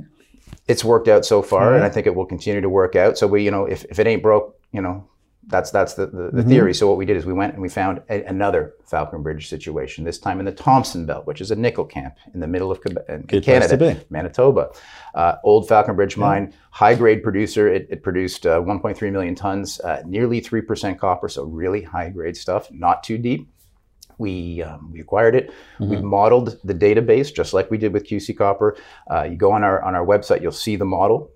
it's 0.67 0.83
worked 0.83 1.07
out 1.07 1.25
so 1.25 1.41
far, 1.41 1.75
and 1.75 1.83
I 1.83 1.89
think 1.89 2.07
it 2.07 2.15
will 2.15 2.25
continue 2.25 2.61
to 2.61 2.69
work 2.69 2.95
out. 2.95 3.17
So 3.17 3.27
we, 3.27 3.43
you 3.43 3.51
know, 3.51 3.65
if, 3.65 3.85
if 3.85 3.99
it 3.99 4.07
ain't 4.07 4.23
broke, 4.23 4.57
you 4.75 4.81
know, 4.81 5.07
that's 5.47 5.71
that's 5.71 5.93
the, 5.93 6.07
the, 6.07 6.11
the 6.11 6.23
mm-hmm. 6.23 6.49
theory. 6.49 6.73
So 6.73 6.87
what 6.87 6.97
we 6.97 7.05
did 7.05 7.17
is 7.17 7.25
we 7.25 7.33
went 7.33 7.53
and 7.53 7.61
we 7.61 7.69
found 7.69 8.01
a, 8.09 8.23
another 8.23 8.73
Falconbridge 8.85 9.47
situation. 9.47 10.03
This 10.03 10.17
time 10.17 10.39
in 10.39 10.45
the 10.45 10.51
Thompson 10.51 11.05
Belt, 11.05 11.27
which 11.27 11.39
is 11.39 11.51
a 11.51 11.55
nickel 11.55 11.85
camp 11.85 12.15
in 12.33 12.39
the 12.39 12.47
middle 12.47 12.71
of 12.71 12.81
Canada, 12.81 14.03
Manitoba. 14.09 14.71
Uh, 15.13 15.35
old 15.43 15.67
Falconbridge 15.67 16.17
mine, 16.17 16.49
yeah. 16.49 16.57
high 16.71 16.95
grade 16.95 17.21
producer. 17.23 17.67
It, 17.67 17.87
it 17.89 18.03
produced 18.03 18.45
uh, 18.45 18.59
1.3 18.59 19.11
million 19.11 19.35
tons, 19.35 19.79
uh, 19.81 20.01
nearly 20.05 20.39
three 20.39 20.61
percent 20.61 20.99
copper. 20.99 21.29
So 21.29 21.43
really 21.43 21.83
high 21.83 22.09
grade 22.09 22.35
stuff, 22.35 22.71
not 22.71 23.03
too 23.03 23.17
deep. 23.17 23.47
we 24.17 24.63
um, 24.63 24.91
we 24.91 24.99
acquired 24.99 25.35
it. 25.35 25.51
Mm-hmm. 25.79 25.89
We've 25.89 26.03
modeled 26.03 26.59
the 26.63 26.73
database 26.73 27.33
just 27.33 27.53
like 27.53 27.69
we 27.69 27.77
did 27.77 27.93
with 27.93 28.07
QC 28.07 28.35
Copper. 28.35 28.77
Uh, 29.11 29.23
you 29.23 29.35
go 29.35 29.51
on 29.51 29.63
our 29.63 29.81
on 29.83 29.93
our 29.95 30.05
website, 30.05 30.41
you'll 30.41 30.51
see 30.51 30.75
the 30.75 30.85
model. 30.85 31.31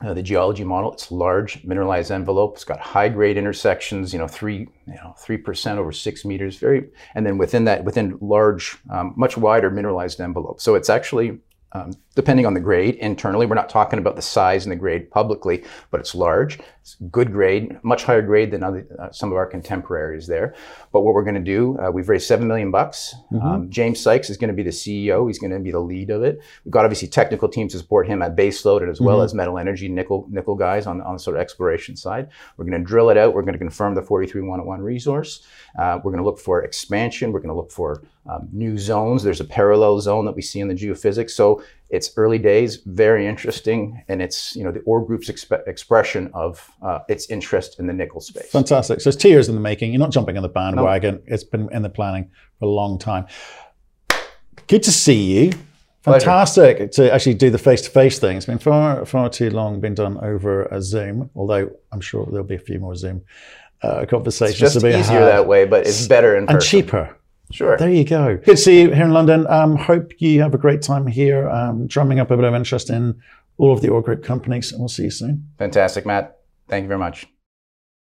Uh, 0.00 0.14
the 0.14 0.22
geology 0.22 0.64
model. 0.64 0.92
It's 0.92 1.12
large 1.12 1.62
mineralized 1.62 2.10
envelope. 2.10 2.54
It's 2.54 2.64
got 2.64 2.80
high 2.80 3.08
grade 3.08 3.36
intersections. 3.36 4.12
You 4.12 4.18
know, 4.18 4.26
three 4.26 4.66
you 4.86 4.94
know 4.94 5.14
three 5.16 5.36
percent 5.36 5.78
over 5.78 5.92
six 5.92 6.24
meters. 6.24 6.56
Very, 6.56 6.88
and 7.14 7.24
then 7.24 7.38
within 7.38 7.64
that, 7.66 7.84
within 7.84 8.18
large, 8.20 8.76
um, 8.90 9.14
much 9.16 9.36
wider 9.36 9.70
mineralized 9.70 10.20
envelope. 10.20 10.60
So 10.60 10.74
it's 10.74 10.90
actually 10.90 11.38
um, 11.74 11.92
depending 12.14 12.44
on 12.46 12.54
the 12.54 12.60
grade 12.60 12.96
internally. 12.96 13.46
We're 13.46 13.54
not 13.54 13.68
talking 13.68 13.98
about 13.98 14.16
the 14.16 14.22
size 14.22 14.64
and 14.64 14.72
the 14.72 14.76
grade 14.76 15.10
publicly, 15.10 15.64
but 15.90 16.00
it's 16.00 16.14
large. 16.14 16.58
It's 16.82 16.96
good 17.10 17.32
grade, 17.32 17.78
much 17.82 18.04
higher 18.04 18.22
grade 18.22 18.50
than 18.50 18.62
other, 18.62 18.86
uh, 18.98 19.10
some 19.10 19.30
of 19.30 19.36
our 19.36 19.46
contemporaries 19.46 20.26
there. 20.26 20.54
But 20.92 21.00
what 21.00 21.14
we're 21.14 21.22
going 21.22 21.36
to 21.36 21.40
do, 21.40 21.78
uh, 21.78 21.90
we've 21.90 22.08
raised 22.08 22.26
seven 22.26 22.46
million 22.46 22.70
bucks. 22.70 23.14
Mm-hmm. 23.32 23.46
Um, 23.46 23.70
James 23.70 24.00
Sykes 24.00 24.28
is 24.28 24.36
going 24.36 24.48
to 24.48 24.54
be 24.54 24.62
the 24.62 24.70
CEO. 24.70 25.26
He's 25.26 25.38
going 25.38 25.52
to 25.52 25.58
be 25.58 25.70
the 25.70 25.80
lead 25.80 26.10
of 26.10 26.22
it. 26.22 26.40
We've 26.64 26.72
got 26.72 26.84
obviously 26.84 27.08
technical 27.08 27.48
teams 27.48 27.72
to 27.72 27.78
support 27.78 28.06
him 28.06 28.20
at 28.20 28.36
baseload 28.36 28.82
and 28.82 28.90
as 28.90 29.00
well 29.00 29.18
mm-hmm. 29.18 29.24
as 29.24 29.34
metal 29.34 29.58
energy 29.58 29.88
nickel 29.88 30.26
nickel 30.28 30.56
guys 30.56 30.86
on, 30.86 31.00
on 31.02 31.14
the 31.14 31.20
sort 31.20 31.36
of 31.36 31.40
exploration 31.40 31.96
side. 31.96 32.28
We're 32.56 32.66
going 32.66 32.80
to 32.80 32.86
drill 32.86 33.10
it 33.10 33.16
out. 33.16 33.32
We're 33.34 33.42
going 33.42 33.54
to 33.54 33.58
confirm 33.58 33.94
the 33.94 34.02
43101 34.02 34.80
resource. 34.82 35.46
Uh, 35.78 35.98
we're 36.02 36.12
going 36.12 36.22
to 36.22 36.28
look 36.28 36.38
for 36.38 36.62
expansion. 36.62 37.32
We're 37.32 37.40
going 37.40 37.48
to 37.48 37.56
look 37.56 37.70
for 37.70 38.02
um, 38.26 38.48
new 38.52 38.78
zones. 38.78 39.22
There's 39.22 39.40
a 39.40 39.44
parallel 39.44 40.00
zone 40.00 40.24
that 40.26 40.32
we 40.32 40.42
see 40.42 40.60
in 40.60 40.68
the 40.68 40.74
geophysics. 40.74 41.30
So 41.30 41.62
it's 41.90 42.12
early 42.16 42.38
days, 42.38 42.76
very 42.86 43.26
interesting, 43.26 44.02
and 44.08 44.22
it's 44.22 44.56
you 44.56 44.64
know 44.64 44.72
the 44.72 44.80
Ore 44.80 45.04
Group's 45.04 45.28
exp- 45.28 45.66
expression 45.66 46.30
of 46.32 46.70
uh, 46.82 47.00
its 47.08 47.28
interest 47.30 47.78
in 47.78 47.86
the 47.86 47.92
nickel 47.92 48.20
space. 48.20 48.50
Fantastic. 48.50 49.00
So 49.00 49.08
it's 49.08 49.16
two 49.16 49.28
years 49.28 49.48
in 49.48 49.54
the 49.54 49.60
making. 49.60 49.92
You're 49.92 50.00
not 50.00 50.12
jumping 50.12 50.36
on 50.36 50.42
the 50.42 50.48
bandwagon. 50.48 51.16
No. 51.16 51.22
It's 51.26 51.44
been 51.44 51.68
in 51.72 51.82
the 51.82 51.90
planning 51.90 52.30
for 52.58 52.66
a 52.66 52.68
long 52.68 52.98
time. 52.98 53.26
Good 54.68 54.82
to 54.84 54.92
see 54.92 55.46
you. 55.46 55.52
Fantastic 56.02 56.78
Pleasure. 56.78 56.88
to 56.88 57.12
actually 57.14 57.34
do 57.34 57.50
the 57.50 57.58
face-to-face 57.58 58.18
thing. 58.18 58.36
It's 58.36 58.46
been 58.46 58.58
far, 58.58 59.06
far 59.06 59.28
too 59.28 59.50
long 59.50 59.80
been 59.80 59.94
done 59.94 60.18
over 60.18 60.64
a 60.64 60.82
Zoom. 60.82 61.30
Although 61.36 61.70
I'm 61.92 62.00
sure 62.00 62.26
there'll 62.26 62.44
be 62.44 62.56
a 62.56 62.58
few 62.58 62.80
more 62.80 62.96
Zoom 62.96 63.22
uh, 63.82 64.04
conversations. 64.06 64.60
It's 64.62 64.74
just 64.74 64.84
easier 64.84 65.20
had. 65.20 65.28
that 65.28 65.46
way, 65.46 65.64
but 65.64 65.86
it's 65.86 66.08
better 66.08 66.36
in 66.36 66.48
and 66.48 66.60
cheaper. 66.60 67.16
Sure. 67.52 67.76
There 67.76 67.90
you 67.90 68.04
go. 68.04 68.36
Good 68.36 68.46
to 68.46 68.56
see 68.56 68.80
you 68.80 68.92
here 68.92 69.04
in 69.04 69.12
London. 69.12 69.46
Um, 69.48 69.76
hope 69.76 70.12
you 70.20 70.40
have 70.40 70.54
a 70.54 70.58
great 70.58 70.82
time 70.82 71.06
here, 71.06 71.48
um, 71.48 71.86
drumming 71.86 72.18
up 72.18 72.30
a 72.30 72.36
bit 72.36 72.44
of 72.44 72.54
interest 72.54 72.90
in 72.90 73.20
all 73.58 73.72
of 73.72 73.82
the 73.82 73.88
Ore 73.88 74.02
Group 74.02 74.24
companies, 74.24 74.72
and 74.72 74.80
we'll 74.80 74.88
see 74.88 75.04
you 75.04 75.10
soon. 75.10 75.48
Fantastic, 75.58 76.06
Matt. 76.06 76.38
Thank 76.68 76.84
you 76.84 76.88
very 76.88 76.98
much. 76.98 77.26